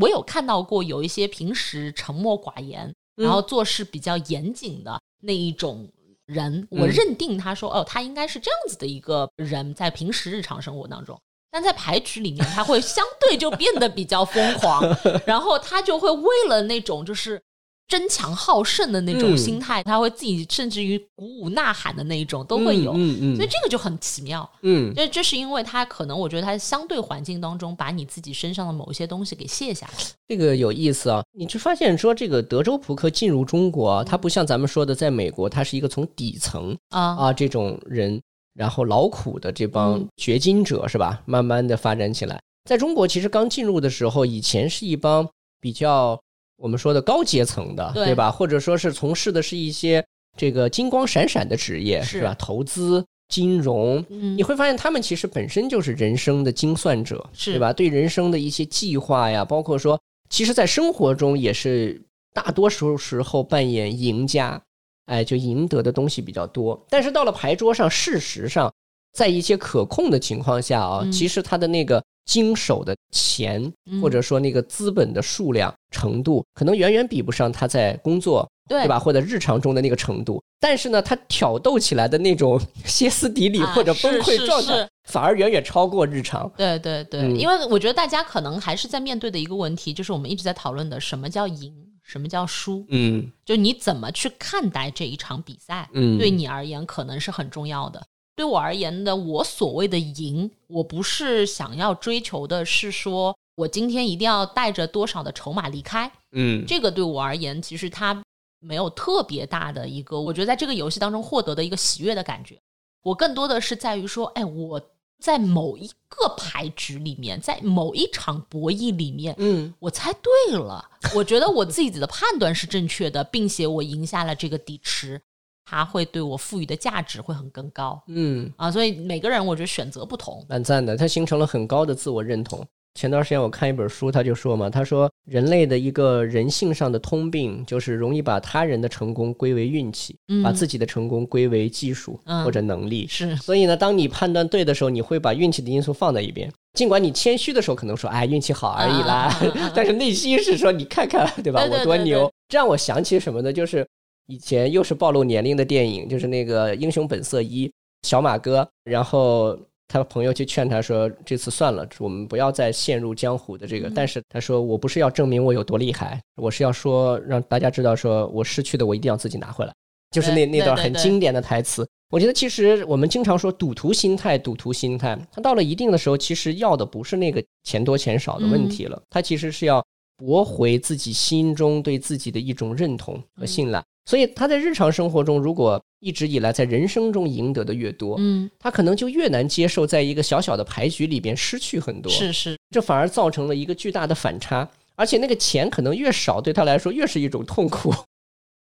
[0.00, 5.88] 我有看到过有一些平时沉默寡言，嗯然后做事比较严谨的那一种
[6.26, 11.20] 人，嗯我认定他说哦，他应该是这样子的一个人，在平时日常生活当中。
[11.54, 14.82] 但在牌局里面，他会相对就变得比较疯狂，
[15.24, 17.40] 然后他就会为了那种就是
[17.86, 24.50] 争强好胜的那种嗯心态，他会自己甚至于鼓舞呐喊的那一种都会有，嗯嗯所以这个就很奇妙。
[24.62, 29.92] 嗯这这是因为他可能，我觉得他相对环境当中把你自己身上的某一些东西给卸下来。
[30.26, 31.22] 这个有意思啊！
[31.38, 38.20] 你就发现说，这个德州扑克进入中国啊，它不像咱们说的，在美国，它是一个从底层啊啊这种人，
[38.54, 41.22] 然后劳苦的这帮嗯掘金者是吧？
[41.26, 42.40] 慢慢的发展起来。
[42.64, 45.28] 在中国，其实刚进入的时候，以前是一帮
[45.60, 46.18] 比较
[46.56, 48.30] 我们说的高阶层的，对对吧？
[48.30, 50.04] 或者说是从事的是一些
[50.36, 52.34] 这个金光闪闪的职业，是是吧？
[52.38, 57.72] 投资、金融，嗯你会发现他们其实本身就是人生的精算者，是对吧？
[57.72, 62.00] 对人生的一些计划呀，包括说，其实在生活中也是
[62.32, 64.62] 大多数时候扮演赢家，
[65.06, 66.80] 哎，就赢得的东西比较多。
[66.88, 68.72] 但是到了牌桌上，事实上，
[69.12, 78.98] 在一些可控的情况下啊，嗯其实他的那个经手的钱，嗯或者说那个资本的数量程度，可能远远比不上他在工作对对吧？
[78.98, 86.50] 或者日常中的那个程度，但是呢，他挑逗起来的那种 歇斯底里啊或者崩溃状态是，反而远远超过日常。
[86.56, 91.72] 对对对，嗯因为我觉得大家可能还是在面对的一个问题，就是我们一直在讨论的什么叫赢，
[92.04, 98.06] 什么叫输，嗯就你怎么去看待这一场比赛，嗯，对你而言可能是很重要的。
[98.36, 108.22] 对我而言的，我所谓的赢，我不是想要追求的是说我今天一定要带着多少的筹码离开，嗯这个对我而言，其实它
[108.60, 112.58] 没有特别大的一个，我觉得在这个游戏当中获得的一个喜悦的感觉。
[113.02, 114.80] 我更多的是在于说，哎，我
[115.24, 120.84] 在某一个牌局里面，在某一场博弈里面，嗯我猜对了，
[121.14, 125.18] 我觉得我自己的判断是正确的，并且我赢下了这个底池，
[125.64, 128.70] 它会对我赋予的价值会很更高嗯，啊。
[128.70, 132.62] 所以每个人我觉得选择不同，蛮赞的，它形成了很高的自我认同。
[132.94, 143.06] 前段时间我看一本书，他就说嘛，他说人类的一个人性上的通病，就是容易把他人的成功归为运气，嗯把自己的成功归为技术嗯或者能力。
[143.08, 146.50] 是所以呢，当你判断对的时候，你会把运气的因素放在一边。
[146.74, 149.32] 尽管你谦虚的时候可能说，哎，运气好而已啦，
[149.74, 151.60] 但是内心是说，你看看，对吧？
[151.60, 152.32] 对对我多对牛对。
[152.48, 153.52] 这让我想起什么呢？
[153.52, 153.86] 就是
[154.26, 157.68] 以前又是暴露年龄的电影，就是那个《英雄本色一》，
[158.02, 163.88] 小马哥，然后他朋友去劝他说，这次算了，我们不要再陷入江湖的这个。
[163.88, 169.72] 嗯但是他说，我不是要证明我有多厉害，我是要说让大家知道，说我失去的我一定要自己拿回来。
[170.10, 171.86] 就是那那段很经典的台词。
[172.10, 179.84] 我觉得其实我们经常说赌徒心态，赌徒心态，他到了一定的时候，其实要的不是那个钱多钱少的问题了，他其实是要
[180.16, 183.82] 驳回自己心中对自己的一种认同和信赖。
[184.06, 194.68] 所以他在日常生活中，如果一直以来在人生中赢得的越多，嗯，他可能就越难接受在一个小小的牌局里边失去很多，是是，这反而造成了一个巨大的反差。
[194.96, 197.92] 而且那个钱可能越少，对他来说越是一种痛苦。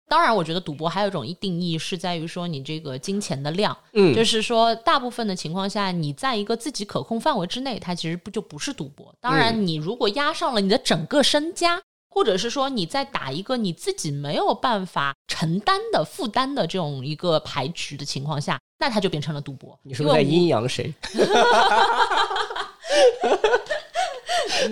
[0.10, 9.14] 当然，我觉得赌博还有一种定义是在于说你这个金钱的量，嗯就是说大部分的情况下，你在一个自己可控范围之内，它其实不就不是赌博。
[9.20, 11.82] 当然，你如果压上了你的整个身家，
[12.14, 19.78] 或者是说你在打一个你自己没有办法承担的负担的这种一个牌局的情况下，那它就变成了赌博。
[19.84, 20.94] 你是不是在阴阳谁？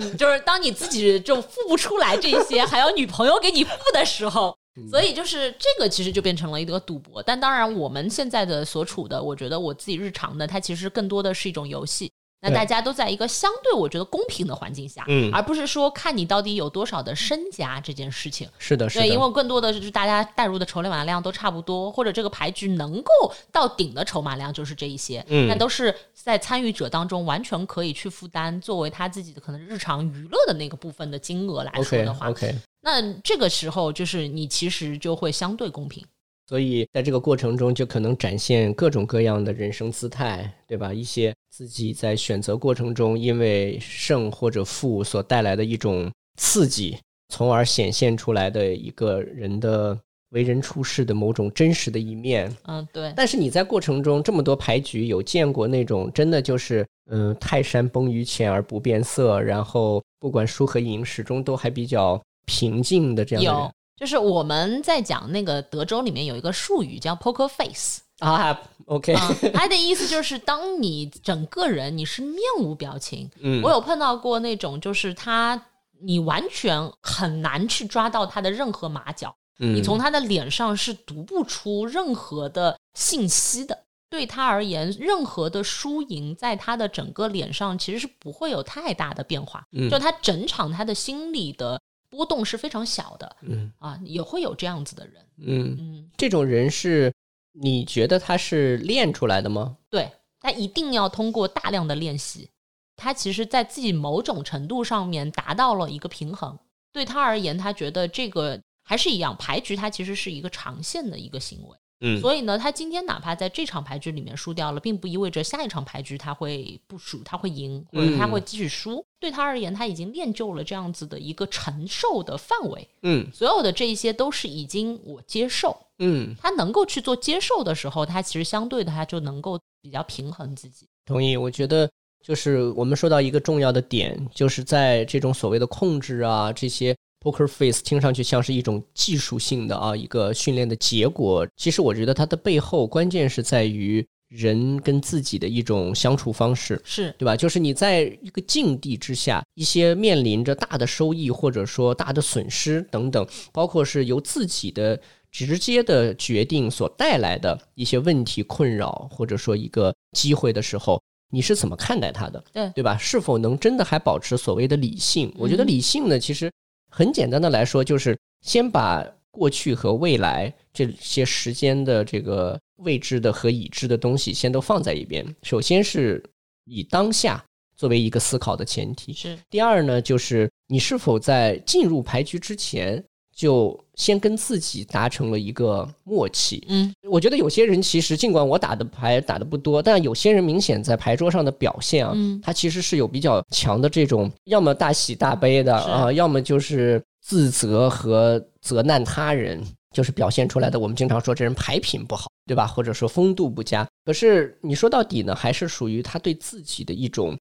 [0.00, 4.56] 我就是当你自己就付不出来这些，还有女朋友给你付的时候。
[4.90, 7.22] 所以就是这个，其实就变成了一个赌博。
[7.22, 12.10] 但当然，我们现在的所处的，我觉得我自己日常的，它其实更多的是一种游戏。
[12.42, 18.48] 那大家都在一个相对我觉得公平的环境下，嗯而不是说看你到底有多少的身家这件事情。
[18.58, 23.10] 是的，是的，对，因为更多的是大家带入的筹码量都差不多，或者这个牌局能够
[23.52, 36.04] 到顶的筹码量就是这一些，嗯那都是在参与者当中完全可以去负担，作为他自己的可能日常娱乐的那个部分的金额来说的话 OK，那这个时候就是你其实就会相对公平。
[36.52, 40.92] 所以在这个过程中就可能展现各种各样的人生姿态，对吧？
[40.92, 46.98] 一些自己在选择过程中因为胜或者负所带来的一种刺激，
[47.30, 49.98] 从而显现出来的一个人的
[50.32, 52.54] 为人处事的某种真实的一面。
[52.64, 53.10] 嗯，对。
[53.16, 63.72] 但是你在过程中这么多牌局，有见过那种真的就是嗯泰山崩于前而不变色，然后不管输和赢始终都还比较平静的这样的人？
[64.02, 69.14] 就是我们在讲那个德州里面有一个术语叫 poker face 啊，OK，
[69.54, 75.68] 它的意思就是当你整个人你是面无表情，嗯，我有碰到过那种就是他
[76.00, 91.80] 你完全很难去抓到他的任何马脚，嗯，你从他的脸上是读不出任何的信息的，对他而言，任何的输赢在他的整个脸上其实是不会有太大的变化，嗯，就他整场他的心理的。
[92.12, 97.10] 波动是非常小的，嗯啊，也会有这样子的人，嗯嗯，这种人是
[97.52, 99.78] 你觉得他是练出来的吗？
[99.88, 102.50] 对他一定要通过大量的练习，
[102.96, 106.58] 他其实在自己某种程度上面达到了一个平衡。
[106.92, 111.78] 对他而言，他觉得这个还是一样，牌局它其实是一个长线的一个行为。
[112.04, 119.04] 嗯，所以呢，他今天哪怕在这场牌局里面输掉了，并不意味着下一场牌局他会不输，他会赢，或者他会继续输。
[119.20, 122.88] 对他而言，他已经练就了这样子的一个承受的范围。
[123.02, 125.76] 嗯，所有的这一些都是已经我接受。
[126.00, 130.88] 嗯，他能够去做接受的时候，他其实相对的他就能够比较平衡自己。
[131.06, 131.88] 同意，我觉得
[132.20, 136.96] 就是我们说到一个重要的点，就是在这种所谓的控制啊这些。
[137.22, 147.36] Poker face 听上去像是一种技术性的啊一个训练的结果，其实我觉得它的背后关键是在于人跟自己的一种相处方式，是对吧？
[147.36, 155.00] 就是你在一个境地之下，一些面临着大的收益或者说大的损失等等，包括是由自己的
[155.30, 161.00] 直接的决定所带来的一些问题困扰，或者说一个机会的时候，
[161.30, 162.42] 你是怎么看待它的？
[162.52, 162.96] 对对吧？
[162.98, 165.32] 是否能真的还保持所谓的理性？
[165.36, 166.50] 我觉得理性呢，其实。
[166.94, 175.24] 很简单的来说，就是先把过去和未来这些时间的这个未知的和已知的东西先都放在一边。
[175.42, 176.22] 首先是
[176.66, 177.42] 以当下
[177.74, 179.14] 作为一个思考的前提。
[179.14, 179.38] 是。
[179.48, 183.02] 第二呢，就是你是否在进入牌局之前。
[183.34, 186.64] 就先跟自己达成了一个默契。
[186.68, 199.62] 嗯，我觉得有些人其实尽管我打的牌打的不多，但有些人明显在牌桌上的表现啊，他其实是有比较强的这种，要么大喜大悲的啊，要么就是自责和责难他人，
[199.94, 200.78] 就是表现出来的。
[200.78, 202.66] 我们经常说这人牌品不好，对吧？
[202.66, 203.86] 或者说风度不佳。
[204.04, 207.36] 可是你说到底呢，还是属于他对自己的一种，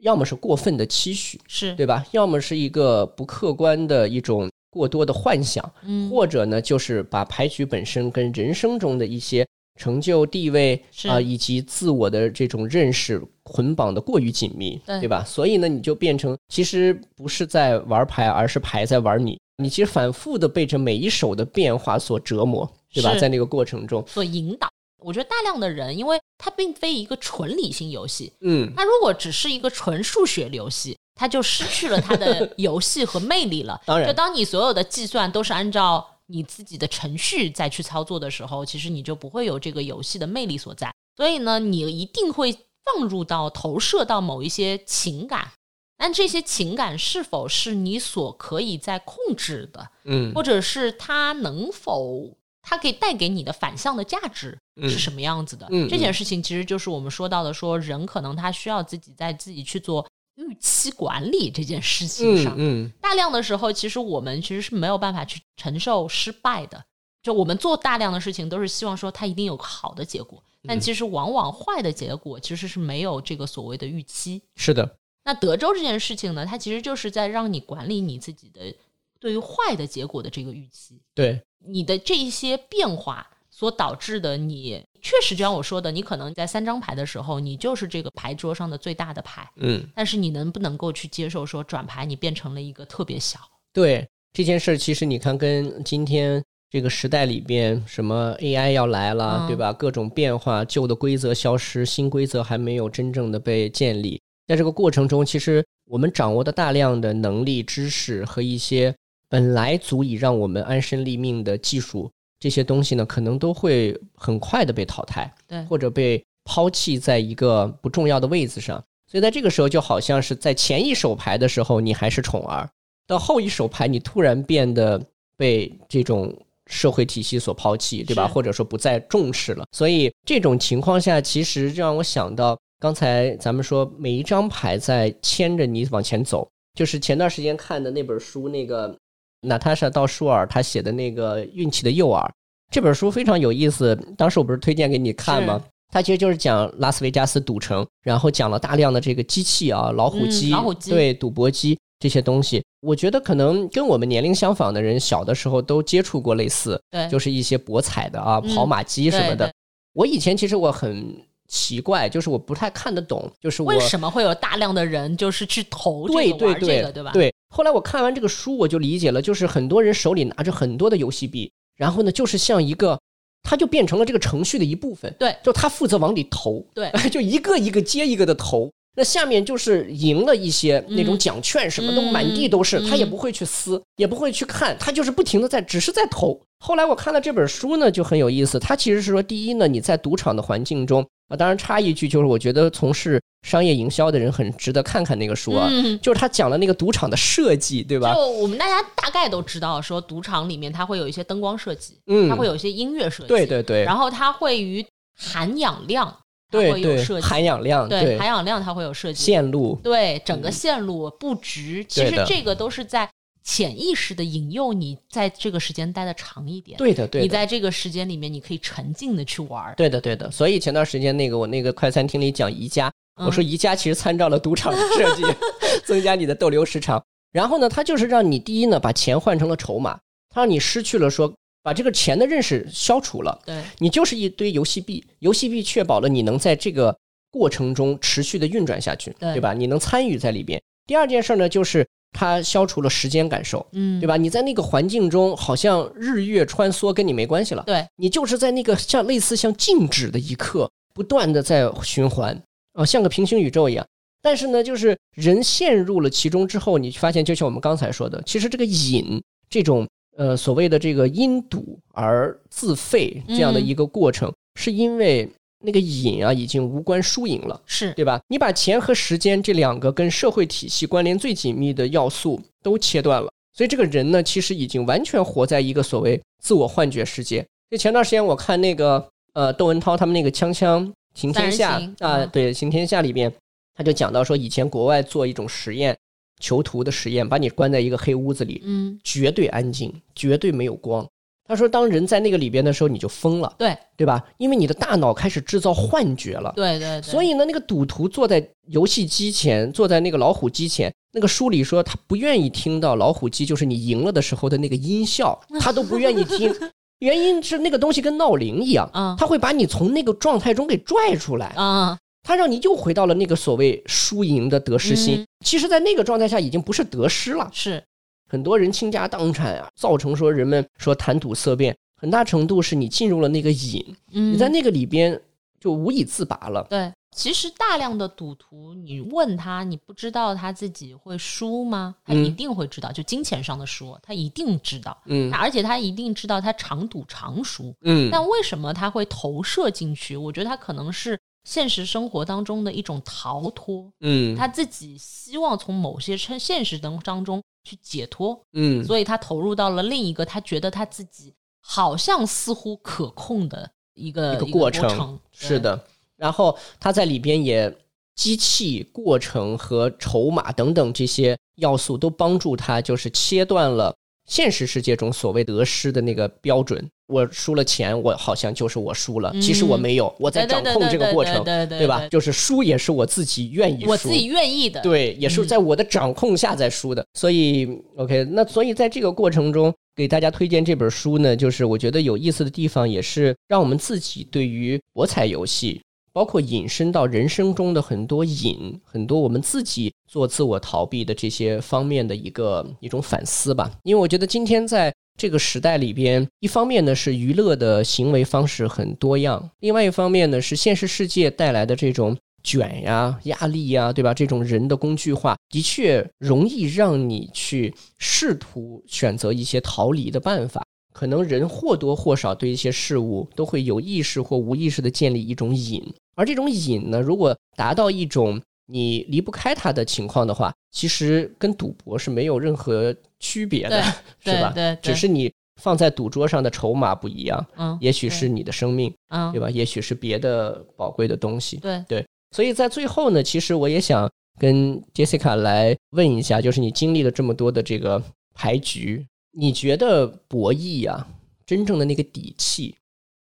[0.00, 2.04] 要么是过分的期许，是对吧？
[2.10, 4.50] 要么是一个不客观的一种。
[4.78, 9.44] 过多的幻想，嗯，或者呢，就是把牌局本身跟人生中的一些
[9.76, 15.24] 成就、地位啊，以及自我的这种认识捆绑的过于紧密，对吧？
[15.24, 19.36] 所以呢，你就变成其实不是在玩牌，而是牌在玩你。
[19.60, 23.18] 你其实反复的被这每一手的变化所折磨，对吧？
[23.18, 24.68] 在那个过程中，所引导。
[25.00, 30.96] 我觉得大量的人，因为它并非一个纯理性游戏，嗯，它如果只是一个纯数学游戏。
[31.18, 33.78] 它就失去了它的游戏和魅力了。
[33.84, 40.94] 当然，就当你所有的计算都是按照你自己的程序再去操作的时候，其实你就不会有这个游戏的魅力所在。
[41.16, 45.50] 所以呢，你一定会放入到投射到某一些情感，
[45.96, 49.88] 但这些情感是否是你所可以在控制的？
[50.04, 52.30] 嗯，或者是它能否
[52.62, 55.66] 它可以带给你的反向的价值是什么样子的？
[55.70, 60.06] 嗯，这件事情其实就是我们说到的，说人可能他需要自己在自己去做。
[60.38, 66.84] 预期管理这件事情上，嗯，大量的时候，其实我们其实是没有办法去承受失败的。
[67.20, 74.40] 就我们做大量的事情，都是希望说它一定有个好的结果，但其实往往坏的结果其实是没有这个所谓的预期。
[74.54, 74.96] 是的。
[75.24, 78.72] 那德州这件事情呢，它其实就是在让你管理你自己的
[79.18, 81.02] 对于坏的结果的这个预期。
[81.14, 84.84] 对，你的这一些变化所导致的你。
[85.00, 93.38] 确实，就像我说的，你可能在三张牌的时候，你就是这个牌桌上的最大的牌，嗯，但是你能不能够去接受说转牌你变成了一个特别小？
[93.72, 99.72] 对这件事儿，其实你看，跟今天这个时代里边，什么 AI 要来了，对吧？
[99.72, 108.94] 各种变化，旧的规则消失，新规则还没有真正的被建立，在这个过程中，其实我们掌握的大量的能力、知识和一些
[109.28, 112.10] 本来足以让我们安身立命的技术。
[112.40, 118.82] 这些东西呢，可能都会很快的被淘汰，对，或者被抛弃在一个不重要的位子上。
[119.10, 122.68] 所以在这个时候，就好像是在前一手牌的时候，你还是宠儿；
[123.06, 125.00] 到后一手牌，你突然变得
[125.36, 126.34] 被这种
[126.66, 128.28] 社会体系所抛弃，对吧？
[128.28, 129.64] 或者说不再重视了。
[129.72, 138.94] 所以这种情况下，其实让我想到刚才咱们说每一张牌在牵着你往前走，就是前段时间看的那本书，那个
[139.40, 142.24] 娜塔莎·道舒尔他写的那个《运气的诱饵》
[142.70, 143.96] 这本书非常有意思。
[144.16, 145.62] 当时我不是推荐给你看吗？
[145.90, 152.62] 它其实就是讲拉斯维加斯赌城，然后讲了大量的这个机器啊，老虎机、嗯老虎机对赌博机这些东西。
[152.80, 159.50] 我觉得可能跟我们年龄相仿的人，小的时候都接触过类似，对，就是一些博彩的啊、嗯跑马机什么的。
[159.94, 161.16] 我以前其实我很
[161.48, 167.12] 奇怪，就是我不太看得懂，就是我为什么会有大量的人就是去投这个对对对玩这个，对吧？
[167.12, 172.98] 对，后来我看完这个书，我就理解了，就是很多人手里拿着很多的游戏币，然后呢，就是像一个，
[173.42, 175.14] 他就变成了这个程序的一部分。
[175.18, 178.70] 对就他负责往里投，对，就一个一个接一个的投。
[178.96, 186.40] 那下面就是赢了一些那种奖券，什么都嗯满地都是，嗯他也不会去撕，也不会去看，他就是不停的在，只是在投。
[186.58, 188.58] 后来我看了这本书呢，就很有意思。
[188.58, 198.12] 他其实是说，第一呢，你在赌场的环境中啊，当然插一句，就是我觉得从事商业营销的人很值得看看那个书啊，嗯，就是他讲了那个赌场的设计，对吧？
[198.12, 204.84] 就我们大家大概都知道，说赌场里面它会有一些灯光设计，嗯，它会有一些音乐设计，对对对，然后它会于
[205.16, 206.06] 含氧量，
[206.50, 213.08] 它对对会有设计，含氧量，对含氧量它会有设计，线路，对整个线路布局，其实这个都是在
[213.42, 217.24] 潜意识的引诱你在这个时间待的长一点，对的对的。
[217.24, 220.30] 你在这个时间里面你可以沉浸的去玩儿，对的，对的。
[220.30, 225.22] 所以前段时间那个我那个快餐厅里讲宜家，嗯我说宜家其实参照了赌场的设计，
[225.84, 227.02] 增加你的逗留时长。
[227.32, 229.98] 然后呢，它就是让你第一呢把钱换成了筹码，
[230.30, 236.96] 它让你失去了说把这个钱的认识消除了，对你就是一堆游戏币，游戏币确保了你能在这个
[237.30, 239.52] 过程中持续的运转下去，对对吧？
[239.52, 240.60] 你能参与在里边。
[240.86, 243.64] 第二件事呢，就是它消除了时间感受。
[243.72, 244.16] 嗯，对吧？
[244.16, 247.62] 你在那个环境中，好像日月穿梭，跟你没关系了。
[247.66, 252.42] 对，你就是在那个像类似像静止的一刻，不断的在循环
[252.78, 253.84] 啊，像个平行宇宙一样。
[254.22, 259.20] 但是呢，就是人陷入了其中之后，你发现，就像我们刚才说的，其实这个瘾
[259.50, 265.28] 这种呃所谓的这个因赌而自废这样的一个过程，是因为
[265.64, 267.60] 那个瘾啊已经无关输赢了。
[267.66, 268.20] 是对吧？
[268.28, 277.44] 你把钱和时间这两个跟社会体系关联最紧密的要素都切断了，所以这个人呢，其实已经完全活在一个所谓自我幻觉世界。
[277.70, 283.32] 就前段时间我看那个呃窦文涛他们那个《锵锵行天下啊、嗯对，《行天下》里边
[283.74, 285.96] 他就讲到说，以前国外做一种实验，
[286.38, 291.04] 囚徒的实验，把你关在一个黑屋子里，嗯，绝对安静，绝对没有光。
[291.44, 294.22] 他说，当人在那个里边的时候，你就疯了，对对吧？
[294.36, 296.52] 因为你的大脑开始制造幻觉了。
[296.54, 306.54] 对对对，所以呢，那个赌徒坐在游戏机前，坐在那个老虎机前，那个书里说他不愿意听到老虎机就是你赢了的时候的那个音效， 他都不愿意听。
[307.00, 309.14] 原因是那个东西跟闹铃一样，啊。
[309.18, 315.18] 它会把你从那个状态中给拽出来，啊，它让你又回到了那个所谓输赢的得失心。
[315.18, 315.26] 嗯。
[315.44, 317.82] 其实，在那个状态下已经不是得失了，是。
[318.30, 325.18] 很多人倾家荡产啊，造成说人们说谈吐色变，很大程度是你进入了那个瘾，嗯，你在那个里边
[325.58, 326.66] 就无以自拔了。
[326.68, 331.96] 对，其实大量的赌徒，你问他，你不知道他自己会输吗？
[332.04, 332.24] 他嗯。
[332.24, 335.28] 一定会知道，就金钱上的输，他一定知道，嗯。
[335.34, 337.74] 而且他一定知道他常赌常输。
[337.80, 340.16] 嗯，但为什么他会投射进去？
[340.16, 344.36] 我觉得他可能是现实生活当中的一种逃脱，嗯。
[344.36, 348.84] 他自己希望从某些现现实当当中去解脱，嗯。
[348.84, 355.18] 所以他投入到了另一个他觉得他自己好像似乎可控的一个一个过程程。
[355.32, 355.84] 是的，
[356.18, 357.72] 然后他在里边也
[358.14, 363.94] 机器过程和筹码等等这些要素都帮助他，就是切断了
[364.26, 366.86] 现实世界中所谓得失的那个标准。
[367.06, 372.06] 我输了钱，我好像就是我输了，其实我没有，我在掌控这个过程，对吧？
[372.08, 374.78] 就是输也是我自己愿意输，我自己愿意的。
[374.82, 377.02] 对，也是嗯在我的掌控下在输的。
[377.14, 377.66] 所以
[377.96, 385.80] ，OK，那所以在这个过程中，给大家推荐这本书呢，就是我觉得有意思的地方，也是让我们自己对于博彩游戏，
[386.18, 393.70] 包括引申到人生中的很多瘾，很多我们自己做自我逃避的这些方面的一个一种反思吧。
[393.84, 404.12] 因为我觉得今天在这个时代里边，一方面呢是娱乐的行为方式很多样，另外一方面呢是现实世界带来的这种卷呀、压力呀，对吧？
[404.12, 410.64] 这种人的工具化，的确容易让你去试图选择一些逃离的办法。
[410.92, 415.80] 可能人或多或少对一些事物都会有意识或无意识的建立一种瘾，
[416.18, 423.80] 而这种瘾呢，如果达到一种你离不开它的情况的话，其实跟赌博是没有任何区别的，
[424.18, 424.50] 是吧？
[424.52, 429.48] 对对对只是你放在赌桌上的筹码不一样，嗯，也许是你的生命，嗯，对吧？
[429.48, 431.56] 也许是别的宝贵的东西。
[431.58, 434.10] 对对，所以在最后呢，其实我也想
[434.40, 438.02] 跟 Jessica 来问一下，就是你经历了这么多的这个
[438.34, 441.06] 牌局，你觉得博弈啊，
[441.46, 442.74] 真正的那个底气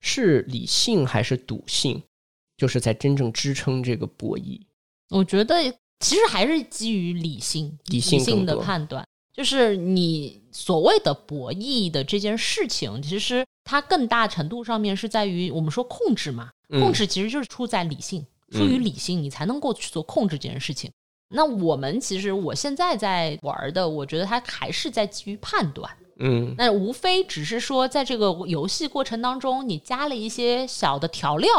[0.01, 2.03] 是理性还是赌性？
[2.62, 4.60] 就是在真正支撑这个博弈。
[5.10, 5.56] 我觉得
[5.98, 9.04] 其实还是基于理性、理性更的判断。
[9.34, 20.88] 就是你所谓的博弈的这件事情，其实它更大程度上面是在于我们说控制嘛，嗯控制其实就是出在理性，出于理性，你才能够去做控制这件事情。
[21.34, 25.90] 那我们其实我现在在玩的，我觉得它还是在基于判断。
[26.18, 31.50] 嗯那无非只是说，在这个游戏过程当中，你加了一些小的调料，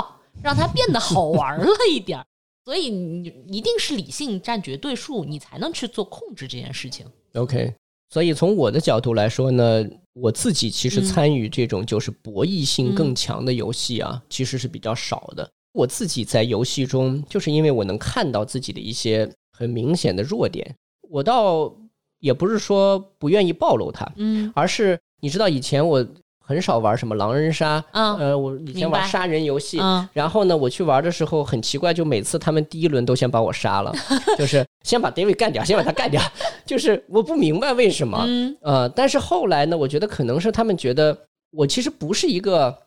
[0.41, 2.25] 让它变得好玩了一点儿。
[2.65, 7.05] 所以你一定是理性占绝对数，你才能去做控制这件事情。
[7.33, 7.73] ，OK。
[8.09, 15.49] 所以从我的角度来说呢，我自己其实嗯参与这种就是博弈性更强的游戏啊，其实是比较少的。
[15.73, 20.75] 我自己在游戏中，就是因为我能看到自己的一些很明显的弱点，
[21.09, 21.75] 我倒
[22.19, 26.07] 也不是说不愿意暴露它，嗯而是你知道以前我
[26.45, 28.15] 很少玩什么狼人杀，嗯。
[28.17, 30.07] 呃，我以前玩杀人游戏，嗯。
[30.11, 33.93] 然后呢，我去玩的时候很奇怪，就每次他们第一轮都先把我杀了，
[34.37, 36.21] 就是先把 David 干掉，先把他干掉，
[36.65, 38.55] 就是我不明白为什么，嗯。
[38.61, 41.17] 呃，但是后来呢，我觉得可能是他们觉得
[41.51, 42.77] 我其实不是一个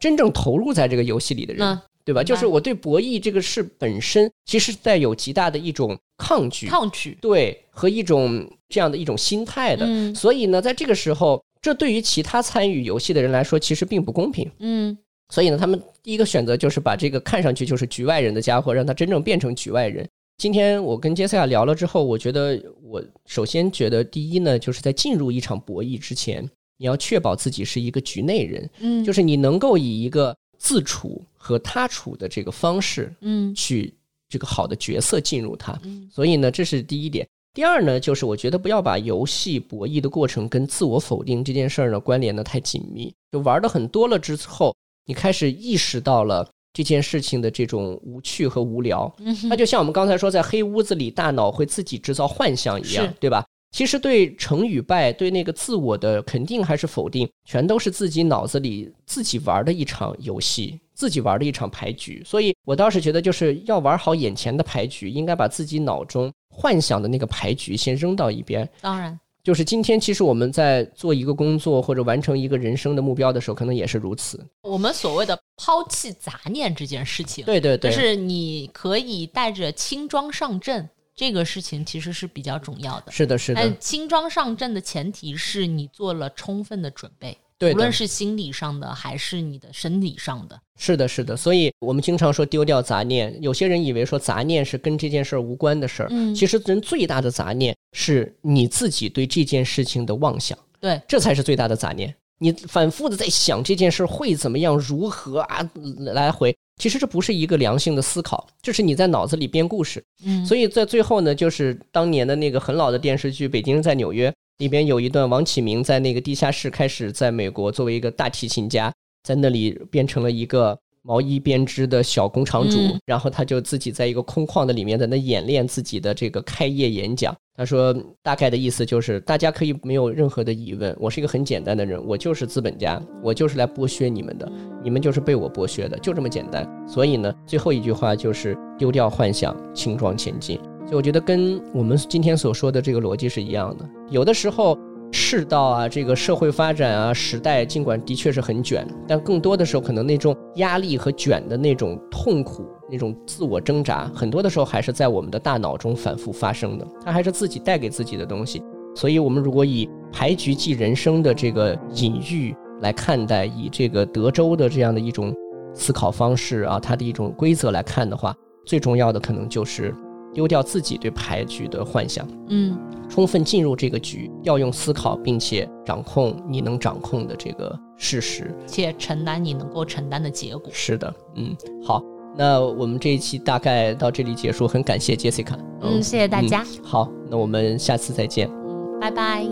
[0.00, 2.22] 真正投入在这个游戏里的人，那对吧？
[2.22, 7.18] 就是我对博弈这个事本身其实带有极大的一种抗拒，抗拒。
[7.20, 14.48] 对和一种这样的一种心态的，嗯所以呢，在这个时候，这对于其他参与游戏的人来说，其实并不公平。
[14.60, 14.96] 嗯
[15.30, 20.08] 所以呢，他们第一个选择就是把这个看上去就是局外人的家伙，让他真正变成局外人。
[20.38, 33.92] 今天我跟杰西亚聊了之后，我觉得我首先觉得第一呢，就是在进入一场博弈之前，你要确保自己是一个局内人，嗯，就是你能够以一个自处和他处的这个方式嗯去
[34.28, 35.76] 这个好的角色进入它。
[35.82, 37.26] 嗯所以呢，这是第一点。
[37.56, 43.10] 第二呢，就是我觉得不要把游戏博弈的过程跟自我否定这件事儿呢关联的太紧密。
[43.32, 44.76] 就玩的很多了之后，
[45.06, 49.10] 你开始意识到了这件事情的这种无趣和无聊。
[49.20, 53.42] 嗯哼，它就像我们刚才说，在黑屋子里，大脑会自己制造幻象一样，对吧？
[53.70, 62.22] 其实对成与败，对那个自我的肯定还是否定，全都是自己脑子里自己玩的一场游戏，自己玩的一场牌局。
[62.22, 68.66] 所以我倒是觉得，就是要玩好眼前的牌局，应该把自己脑中幻想的那个牌局先扔到一边。
[68.80, 74.44] 当然，就是今天，其实我们在做一个工作或者完成一个人生的目标的时候，可能也是如此。
[74.62, 83.12] 我们所谓的抛弃杂念这件事情，对对对，就是你可以带着轻装上阵，这个事情其实是比较重要的。
[83.12, 90.60] 是的，是的但，轻装上阵的前提是你做了充分的准备，对无论，是心理上的还是你的生理上的。
[90.78, 91.36] 是的，是的。
[91.36, 102.14] 所以我们经常说丢掉杂念，有些人以为说杂念是跟这件事儿无关的事儿，嗯其实人最大的杂念是你自己对这件事情的妄想，对，这才是最大的杂念。
[102.38, 105.66] 你反复的在想这件事儿会怎么样，如何啊，
[105.98, 106.54] 来回。
[106.78, 110.04] 其实这不是一个良性的思考，这是你在脑子里编故事。
[110.22, 118.90] 嗯，所以在最后呢，就是当年的那个很老的电视剧《北京人在纽约》里边有一段，王启明在那个地下室开始在美国作为一个大提琴家，
[119.22, 127.36] 在那里变成了一个毛衣编织的小工厂主，嗯然后他就自己在一个空旷的里面在那演练自己的这个开业演讲。
[127.54, 134.50] 他说大概的意思就是，大家可以没有任何的疑问，我是一个很简单的人，我就是资本家，我就是来剥削你们的，
[134.82, 136.66] 你们就是被我剥削的，就这么简单。
[136.88, 140.58] 所以呢，最后一句话就是丢掉幻想，轻装前进。
[140.86, 143.84] 所以我觉得跟我们今天所说的这个逻辑是一样的。
[144.08, 144.78] 有的时候
[145.12, 158.62] 世道啊，这个社会发展啊，时代尽管的确是很卷，但更多的时候可能那种压力和卷的那种痛苦、那种自我挣扎，很多的时候还是在我们的大脑中反复发生的，它还是自己带给自己的东西。
[158.94, 165.34] 所以，我们如果以牌局即人生的这个隐喻来看待，以这个德州的这样的一种
[165.74, 168.34] 思考方式啊，它的一种规则来看的话，
[168.64, 169.94] 最重要的可能就是
[170.36, 172.78] 丢掉自己对牌局的幻想，嗯，
[173.08, 178.54] 充分进入这个局，要用思考，并且掌控你能掌控的这个事实。
[178.66, 180.70] 且承担你能够承担的结果。
[180.70, 182.02] 是的，嗯，好，
[182.36, 188.46] 那我们这一期大概到这里结束，很感谢 Jessica，嗯，谢谢大家，嗯好，那我们下次再见。
[188.50, 189.46] 嗯，拜拜。